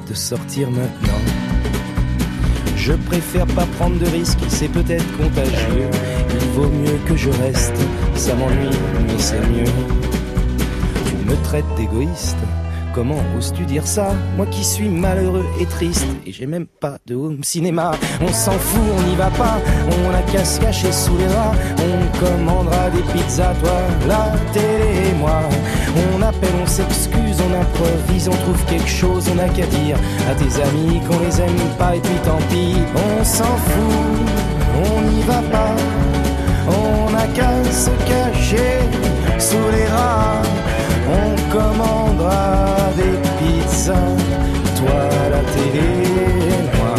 de 0.09 0.13
sortir 0.13 0.69
maintenant. 0.69 1.21
Je 2.75 2.91
préfère 2.91 3.45
pas 3.45 3.65
prendre 3.77 3.97
de 3.97 4.05
risques, 4.05 4.43
c'est 4.49 4.67
peut-être 4.67 5.17
contagieux. 5.17 5.87
Il 6.29 6.47
vaut 6.59 6.67
mieux 6.67 6.99
que 7.07 7.15
je 7.15 7.29
reste, 7.29 7.77
ça 8.15 8.35
m'ennuie, 8.35 8.77
mais 9.07 9.17
c'est 9.17 9.39
mieux. 9.39 9.71
Tu 11.05 11.15
me 11.25 11.41
traites 11.43 11.73
d'égoïste. 11.77 12.35
Comment 12.93 13.21
oses-tu 13.37 13.63
dire 13.63 13.87
ça? 13.87 14.13
Moi 14.35 14.45
qui 14.47 14.65
suis 14.65 14.89
malheureux 14.89 15.45
et 15.61 15.65
triste 15.65 16.05
Et 16.25 16.33
j'ai 16.33 16.45
même 16.45 16.65
pas 16.67 16.97
de 17.05 17.15
home 17.15 17.41
cinéma. 17.41 17.91
On 18.21 18.27
s'en 18.27 18.51
fout, 18.51 18.81
on 18.97 19.01
n'y 19.03 19.15
va 19.15 19.29
pas. 19.29 19.59
On 19.87 20.13
a 20.13 20.21
qu'à 20.31 20.43
se 20.43 20.59
cacher 20.59 20.91
sous 20.91 21.15
les 21.17 21.27
draps. 21.27 21.57
On 21.79 22.19
commandera 22.19 22.89
des 22.89 23.01
pizzas, 23.13 23.53
toi, 23.61 23.71
la 24.07 24.31
télé 24.51 25.09
et 25.09 25.13
moi. 25.13 25.41
On 26.13 26.21
appelle, 26.21 26.49
on 26.61 26.67
s'excuse, 26.67 27.37
on 27.39 27.53
improvise 27.61 28.29
On 28.29 28.35
trouve 28.43 28.63
quelque 28.65 28.89
chose, 28.89 29.29
on 29.33 29.39
a 29.39 29.47
qu'à 29.49 29.65
dire 29.67 29.97
À 30.29 30.35
tes 30.35 30.61
amis 30.61 31.01
qu'on 31.07 31.19
les 31.19 31.41
aime 31.41 31.75
pas 31.77 31.95
Et 31.95 31.99
puis 31.99 32.15
tant 32.25 32.39
pis, 32.49 32.75
on 32.95 33.23
s'en 33.23 33.43
fout 33.43 34.19
On 34.85 35.01
n'y 35.01 35.21
va 35.23 35.41
pas. 35.51 35.75
On 36.67 37.15
a 37.15 37.27
qu'à 37.27 37.63
se 37.71 37.89
cacher 38.07 38.79
sous 39.39 39.69
les 39.71 39.85
draps 39.85 40.49
on 41.07 41.35
commandera 41.51 42.89
des 42.95 43.17
pizzas, 43.37 44.15
toi 44.77 45.09
la 45.29 45.41
télé 45.53 45.89
et 46.47 46.61
moi. 46.77 46.95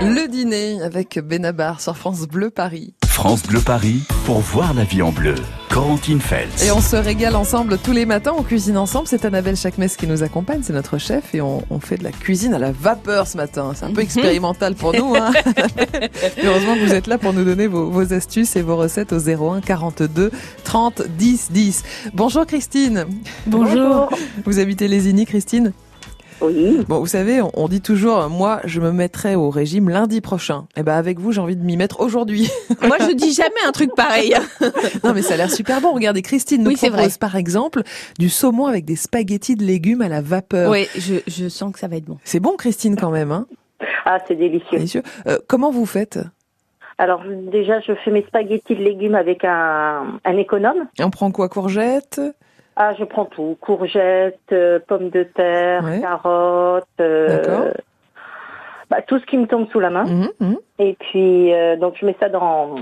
Le 0.00 0.28
dîner 0.28 0.82
avec 0.82 1.18
Benabar 1.18 1.80
sur 1.80 1.96
France 1.96 2.26
Bleu 2.26 2.50
Paris. 2.50 2.94
France 3.18 3.42
Bleu 3.42 3.58
Paris 3.58 4.02
pour 4.26 4.38
voir 4.38 4.74
la 4.74 4.84
vie 4.84 5.02
en 5.02 5.10
bleu. 5.10 5.34
Corentine 5.70 6.20
Feltz. 6.20 6.64
Et 6.64 6.70
on 6.70 6.80
se 6.80 6.94
régale 6.94 7.34
ensemble 7.34 7.76
tous 7.76 7.90
les 7.90 8.06
matins, 8.06 8.32
on 8.38 8.44
cuisine 8.44 8.76
ensemble. 8.76 9.08
C'est 9.08 9.24
Annabelle 9.24 9.56
Chakmes 9.56 9.88
qui 9.88 10.06
nous 10.06 10.22
accompagne, 10.22 10.60
c'est 10.62 10.72
notre 10.72 10.98
chef 10.98 11.34
et 11.34 11.40
on, 11.40 11.64
on, 11.68 11.80
fait 11.80 11.96
de 11.96 12.04
la 12.04 12.12
cuisine 12.12 12.54
à 12.54 12.60
la 12.60 12.70
vapeur 12.70 13.26
ce 13.26 13.36
matin. 13.36 13.72
C'est 13.74 13.86
un 13.86 13.92
peu 13.92 14.02
expérimental 14.02 14.76
pour 14.76 14.94
nous. 14.94 15.16
Hein. 15.16 15.32
Heureusement 16.44 16.76
que 16.76 16.86
vous 16.86 16.94
êtes 16.94 17.08
là 17.08 17.18
pour 17.18 17.32
nous 17.32 17.42
donner 17.42 17.66
vos, 17.66 17.90
vos, 17.90 18.12
astuces 18.12 18.54
et 18.54 18.62
vos 18.62 18.76
recettes 18.76 19.12
au 19.12 19.18
01 19.18 19.62
42 19.62 20.30
30 20.62 21.02
10 21.08 21.50
10. 21.50 21.82
Bonjour 22.14 22.46
Christine. 22.46 23.04
Bonjour. 23.48 24.10
Vous 24.44 24.60
habitez 24.60 24.86
Lésigny, 24.86 25.26
Christine? 25.26 25.72
Oui. 26.40 26.84
Bon, 26.88 27.00
vous 27.00 27.06
savez, 27.06 27.40
on 27.54 27.68
dit 27.68 27.80
toujours, 27.80 28.28
moi, 28.28 28.60
je 28.64 28.80
me 28.80 28.92
mettrai 28.92 29.34
au 29.34 29.50
régime 29.50 29.88
lundi 29.88 30.20
prochain. 30.20 30.66
Et 30.76 30.80
eh 30.80 30.82
ben, 30.82 30.94
avec 30.94 31.18
vous, 31.18 31.32
j'ai 31.32 31.40
envie 31.40 31.56
de 31.56 31.64
m'y 31.64 31.76
mettre 31.76 32.00
aujourd'hui. 32.00 32.50
moi, 32.82 32.96
je 33.00 33.12
dis 33.14 33.32
jamais 33.32 33.50
un 33.66 33.72
truc 33.72 33.94
pareil. 33.94 34.34
non, 35.04 35.12
mais 35.14 35.22
ça 35.22 35.34
a 35.34 35.36
l'air 35.36 35.50
super 35.50 35.80
bon. 35.80 35.92
Regardez, 35.92 36.22
Christine 36.22 36.62
nous 36.62 36.70
oui, 36.70 36.76
propose, 36.76 36.96
vrai. 36.96 37.08
par 37.20 37.36
exemple, 37.36 37.82
du 38.18 38.28
saumon 38.28 38.66
avec 38.66 38.84
des 38.84 38.96
spaghettis 38.96 39.56
de 39.56 39.64
légumes 39.64 40.02
à 40.02 40.08
la 40.08 40.20
vapeur. 40.20 40.70
Oui, 40.70 40.86
je, 40.96 41.16
je 41.26 41.48
sens 41.48 41.72
que 41.72 41.78
ça 41.78 41.88
va 41.88 41.96
être 41.96 42.04
bon. 42.04 42.18
C'est 42.24 42.40
bon, 42.40 42.56
Christine, 42.56 42.96
quand 42.96 43.10
même, 43.10 43.32
hein? 43.32 43.46
Ah, 44.04 44.18
c'est 44.26 44.36
délicieux. 44.36 44.78
délicieux. 44.78 45.02
Euh, 45.26 45.38
comment 45.46 45.70
vous 45.70 45.86
faites? 45.86 46.18
Alors 46.98 47.22
déjà, 47.52 47.80
je 47.80 47.92
fais 48.04 48.10
mes 48.10 48.22
spaghettis 48.22 48.74
de 48.74 48.82
légumes 48.82 49.14
avec 49.14 49.44
un, 49.44 50.18
un 50.24 50.36
économe. 50.36 50.88
On 50.98 51.10
prend 51.10 51.30
quoi, 51.30 51.48
courgettes 51.48 52.20
ah, 52.80 52.94
je 52.98 53.04
prends 53.04 53.24
tout. 53.24 53.56
Courgettes, 53.60 54.38
euh, 54.52 54.78
pommes 54.86 55.10
de 55.10 55.24
terre, 55.24 55.82
Ouais. 55.84 56.00
carottes, 56.00 56.84
euh, 57.00 57.72
bah, 58.88 59.02
tout 59.06 59.18
ce 59.18 59.26
qui 59.26 59.36
me 59.36 59.46
tombe 59.46 59.68
sous 59.70 59.80
la 59.80 59.90
main. 59.90 60.04
Mhm, 60.04 60.28
mhm. 60.40 60.56
Et 60.78 60.94
puis, 60.98 61.52
euh, 61.52 61.76
donc, 61.76 61.96
je 62.00 62.06
mets 62.06 62.16
ça 62.20 62.28
dans, 62.28 62.76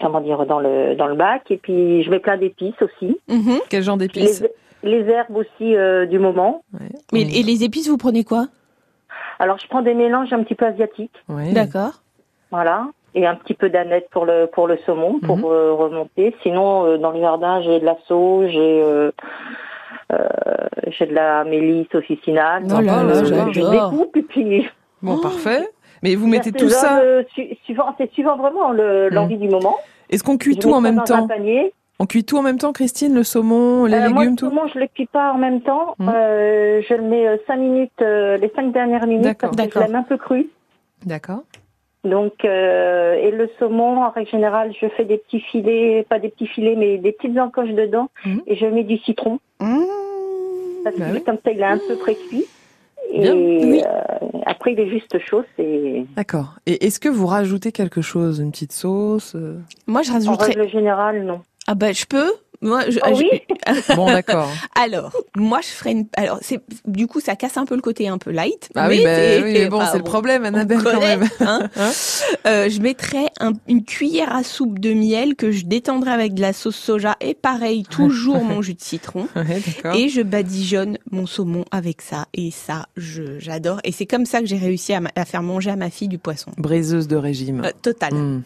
comment 0.00 0.20
dire, 0.22 0.46
dans 0.46 0.60
le, 0.60 0.94
dans 0.94 1.06
le 1.06 1.14
bac. 1.14 1.50
Et 1.50 1.58
puis, 1.58 2.02
je 2.02 2.10
mets 2.10 2.20
plein 2.20 2.38
d'épices 2.38 2.80
aussi. 2.80 3.18
Mhm. 3.28 3.58
Quel 3.68 3.82
genre 3.82 3.98
d'épices 3.98 4.42
Les, 4.82 5.02
les 5.02 5.10
herbes 5.12 5.36
aussi 5.36 5.76
euh, 5.76 6.06
du 6.06 6.18
moment. 6.18 6.64
Mais 7.12 7.20
et 7.20 7.42
les 7.42 7.64
épices, 7.64 7.88
vous 7.88 7.98
prenez 7.98 8.24
quoi? 8.24 8.46
Alors, 9.38 9.58
je 9.58 9.66
prends 9.68 9.82
des 9.82 9.94
mélanges 9.94 10.32
un 10.32 10.42
petit 10.42 10.54
peu 10.54 10.64
asiatiques. 10.64 11.14
Ouais. 11.28 11.52
D'accord. 11.52 12.02
Voilà. 12.50 12.86
Et 13.14 13.26
un 13.26 13.34
petit 13.34 13.54
peu 13.54 13.68
d'aneth 13.68 14.08
pour 14.10 14.24
le, 14.24 14.46
pour 14.46 14.66
le 14.66 14.78
saumon, 14.86 15.18
pour 15.20 15.36
Mhm. 15.38 15.44
euh, 15.44 15.72
remonter. 15.74 16.34
Sinon, 16.42 16.86
euh, 16.86 16.96
dans 16.98 17.10
le 17.10 17.20
jardin, 17.20 17.60
j'ai 17.62 17.78
de 17.80 17.84
la 17.84 17.96
sauge, 18.08 18.50
j'ai, 18.50 18.82
euh, 18.82 19.10
euh, 20.12 20.18
J'achète 20.86 21.10
de 21.10 21.14
la 21.14 21.44
mélisse 21.44 21.94
officinale. 21.94 22.64
Oh 22.68 22.80
là 22.80 23.02
là, 23.04 23.14
je, 23.24 23.24
j'adore. 23.26 23.52
je 23.52 23.60
découpe 23.60 24.16
et 24.16 24.22
puis. 24.22 24.68
Bon, 25.00 25.18
parfait. 25.22 25.68
Mais 26.02 26.16
vous 26.16 26.26
mettez 26.26 26.52
tout 26.52 26.68
ça. 26.68 27.00
su- 27.34 27.56
suivant, 27.64 27.94
c'est 27.98 28.10
suivant 28.12 28.36
vraiment 28.36 28.72
le- 28.72 29.08
l'envie 29.10 29.36
du 29.36 29.48
moment. 29.48 29.76
Est-ce 30.10 30.24
qu'on 30.24 30.36
cuit 30.38 30.54
Je 30.54 30.60
tout 30.60 30.72
en 30.72 30.80
même 30.80 30.96
dans 30.96 31.04
temps 31.04 31.24
un 31.24 31.28
panier. 31.28 31.72
On 32.00 32.06
cuit 32.06 32.24
tout 32.24 32.36
en 32.36 32.42
même 32.42 32.58
temps, 32.58 32.72
Christine, 32.72 33.14
le 33.14 33.22
saumon, 33.22 33.84
les 33.84 33.94
Euh, 33.94 34.08
moi, 34.10 34.22
légumes, 34.24 34.30
le 34.32 34.36
tout 34.36 34.48
saumon, 34.48 34.66
je 34.74 34.78
le 34.80 34.86
cuis 34.88 35.06
pas 35.06 35.32
en 35.32 35.38
même 35.38 35.60
temps. 35.60 35.94
Mhm. 35.98 36.12
Euh, 36.12 36.82
je 36.88 36.94
le 36.94 37.02
mets 37.02 37.40
5 37.46 37.56
minutes, 37.56 37.92
euh, 38.02 38.36
les 38.38 38.50
5 38.56 38.72
dernières 38.72 39.06
minutes, 39.06 39.22
D'accord. 39.24 39.52
parce 39.56 39.68
que 39.68 39.74
je 39.78 39.84
l'aime 39.84 39.94
un 39.94 40.02
peu 40.02 40.16
cru. 40.16 40.48
D'accord. 41.06 41.42
Donc, 42.04 42.44
euh, 42.44 43.14
et 43.14 43.30
le 43.30 43.48
saumon, 43.58 44.02
en 44.02 44.10
règle 44.10 44.28
générale, 44.30 44.72
je 44.80 44.88
fais 44.96 45.04
des 45.04 45.18
petits 45.18 45.40
filets, 45.40 46.04
pas 46.08 46.18
des 46.18 46.30
petits 46.30 46.48
filets, 46.48 46.74
mais 46.76 46.98
des 46.98 47.12
petites 47.12 47.38
encoches 47.38 47.70
dedans, 47.70 48.08
Mhm. 48.26 48.42
et 48.46 48.56
je 48.56 48.66
mets 48.66 48.82
du 48.84 48.98
citron. 48.98 49.38
Parce 50.84 50.96
que 50.96 51.00
Bah 51.00 51.06
oui. 51.12 51.22
comme 51.22 51.38
ça, 51.44 51.52
il 51.52 51.60
est 51.60 51.64
un 51.64 51.78
peu 51.78 51.96
précuit. 51.96 52.44
Et 53.12 53.30
Oui. 53.30 53.82
euh, 53.84 54.40
après, 54.46 54.72
il 54.72 54.80
est 54.80 54.88
juste 54.88 55.16
chaud. 55.20 55.42
C'est 55.56 56.04
D'accord. 56.16 56.54
Et 56.66 56.86
est-ce 56.86 56.98
que 56.98 57.08
vous 57.08 57.26
rajoutez 57.26 57.70
quelque 57.70 58.00
chose, 58.02 58.40
une 58.40 58.50
petite 58.50 58.72
sauce 58.72 59.34
euh 59.36 59.58
Moi, 59.86 60.02
je 60.02 60.10
en 60.10 60.14
rajouterais. 60.14 60.46
règle 60.54 60.68
générale, 60.70 61.22
non. 61.24 61.42
Ah 61.68 61.74
bah 61.76 61.92
je 61.92 62.04
peux. 62.06 62.32
Moi, 62.62 62.88
je, 62.88 62.98
Ah 63.02 63.10
oui 63.12 63.28
je- 63.66 63.94
Bon, 63.96 64.06
d'accord. 64.06 64.48
Alors, 64.80 65.12
moi, 65.36 65.60
je 65.62 65.68
ferais 65.68 65.92
une. 65.92 66.06
Alors, 66.16 66.38
c'est 66.42 66.60
du 66.86 67.06
coup, 67.06 67.20
ça 67.20 67.36
casse 67.36 67.56
un 67.56 67.66
peu 67.66 67.74
le 67.74 67.80
côté 67.82 68.08
un 68.08 68.18
peu 68.18 68.30
light. 68.30 68.68
Ah 68.74 68.88
oui, 68.88 69.02
bah 69.04 69.14
c'est- 69.16 69.42
oui, 69.42 69.52
mais 69.52 69.68
bon, 69.68 69.80
c'est 69.90 69.98
le 69.98 70.04
problème, 70.04 70.44
Annabelle, 70.44 70.78
quand 70.82 71.00
même. 71.00 71.28
hein. 71.40 71.68
Hein 71.76 71.90
Euh, 72.46 72.68
je 72.70 72.80
mettrais 72.80 73.26
un- 73.40 73.52
une 73.68 73.84
cuillère 73.84 74.34
à 74.34 74.42
soupe 74.42 74.78
de 74.78 74.92
miel 74.94 75.34
que 75.36 75.50
je 75.50 75.64
détendrais 75.66 76.12
avec 76.12 76.34
de 76.34 76.40
la 76.40 76.52
sauce 76.52 76.76
soja 76.76 77.16
et 77.20 77.34
pareil, 77.34 77.82
toujours 77.84 78.42
mon 78.44 78.62
jus 78.62 78.74
de 78.74 78.80
citron. 78.80 79.26
Ouais. 79.36 79.60
Et 79.98 80.08
je 80.08 80.22
badigeonne 80.22 80.98
mon 81.10 81.26
saumon 81.26 81.64
avec 81.72 82.00
ça. 82.02 82.26
Et 82.34 82.50
ça, 82.52 82.86
je 82.96 83.38
j'adore. 83.38 83.80
Et 83.84 83.90
c'est 83.92 84.06
comme 84.06 84.24
ça 84.26 84.40
que 84.40 84.46
j'ai 84.46 84.56
réussi 84.56 84.92
à, 84.92 85.00
ma- 85.00 85.10
à 85.16 85.24
faire 85.24 85.42
manger 85.42 85.70
à 85.70 85.76
ma 85.76 85.90
fille 85.90 86.08
du 86.08 86.18
poisson. 86.18 86.52
Braiseuse 86.58 87.08
de 87.08 87.16
régime. 87.16 87.62
Euh, 87.64 87.70
total. 87.82 88.14
Hmm. 88.14 88.42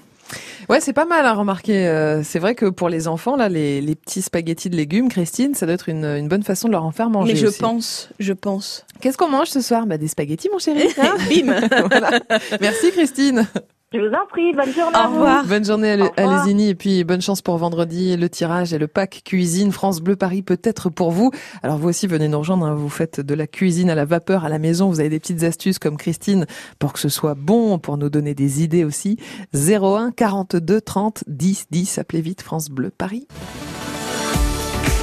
Ouais, 0.68 0.80
c'est 0.80 0.92
pas 0.92 1.04
mal 1.04 1.24
à 1.26 1.34
remarquer. 1.34 1.86
Euh, 1.86 2.22
c'est 2.24 2.38
vrai 2.38 2.54
que 2.54 2.66
pour 2.66 2.88
les 2.88 3.06
enfants, 3.08 3.36
là, 3.36 3.48
les, 3.48 3.80
les 3.80 3.94
petits 3.94 4.22
spaghettis 4.22 4.68
de 4.70 4.76
légumes, 4.76 5.08
Christine, 5.08 5.54
ça 5.54 5.66
doit 5.66 5.74
être 5.74 5.88
une, 5.88 6.04
une 6.04 6.28
bonne 6.28 6.42
façon 6.42 6.66
de 6.68 6.72
leur 6.72 6.84
en 6.84 6.90
faire 6.90 7.10
manger. 7.10 7.34
Mais 7.34 7.38
je 7.38 7.46
aussi. 7.46 7.60
pense, 7.60 8.08
je 8.18 8.32
pense. 8.32 8.84
Qu'est-ce 9.00 9.16
qu'on 9.16 9.28
mange 9.28 9.48
ce 9.48 9.60
soir? 9.60 9.86
Bah 9.86 9.98
des 9.98 10.08
spaghettis, 10.08 10.48
mon 10.52 10.58
chéri. 10.58 10.88
hein? 10.98 11.14
Bim 11.28 11.54
Voilà. 11.88 12.20
Merci 12.60 12.90
Christine. 12.90 13.46
Je 13.94 14.00
vous 14.00 14.12
en 14.12 14.26
prie, 14.28 14.52
bonne 14.52 14.72
journée. 14.74 14.96
Au 14.96 14.98
à 14.98 15.06
vous. 15.06 15.14
revoir. 15.14 15.44
Bonne 15.46 15.64
journée 15.64 15.92
à. 15.92 15.96
Lézigny 16.44 16.70
et 16.70 16.74
puis 16.74 17.04
bonne 17.04 17.22
chance 17.22 17.40
pour 17.40 17.56
vendredi. 17.56 18.16
Le 18.16 18.28
tirage 18.28 18.72
et 18.72 18.78
le 18.78 18.88
pack 18.88 19.22
cuisine 19.24 19.70
France 19.70 20.00
Bleu 20.00 20.16
Paris 20.16 20.42
peut-être 20.42 20.90
pour 20.90 21.12
vous. 21.12 21.30
Alors 21.62 21.78
vous 21.78 21.88
aussi 21.88 22.08
venez 22.08 22.26
nous 22.26 22.38
rejoindre. 22.40 22.66
hein. 22.66 22.74
Vous 22.74 22.88
faites 22.88 23.20
de 23.20 23.32
la 23.34 23.46
cuisine 23.46 23.88
à 23.88 23.94
la 23.94 24.04
vapeur 24.04 24.44
à 24.44 24.48
la 24.48 24.58
maison. 24.58 24.88
Vous 24.88 24.98
avez 24.98 25.08
des 25.08 25.20
petites 25.20 25.44
astuces 25.44 25.78
comme 25.78 25.96
Christine 25.96 26.46
pour 26.80 26.92
que 26.94 26.98
ce 26.98 27.08
soit 27.08 27.34
bon, 27.36 27.78
pour 27.78 27.96
nous 27.96 28.10
donner 28.10 28.34
des 28.34 28.62
idées 28.64 28.82
aussi. 28.84 29.18
01 29.54 30.10
42 30.10 30.80
30 30.80 31.22
10 31.28 31.66
10. 31.70 31.98
Appelez 31.98 32.22
vite 32.22 32.42
France 32.42 32.70
Bleu 32.70 32.90
Paris. 32.90 33.28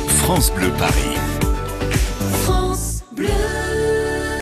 France 0.07 0.51
Bleu 0.53 0.69
Paris. 0.77 1.22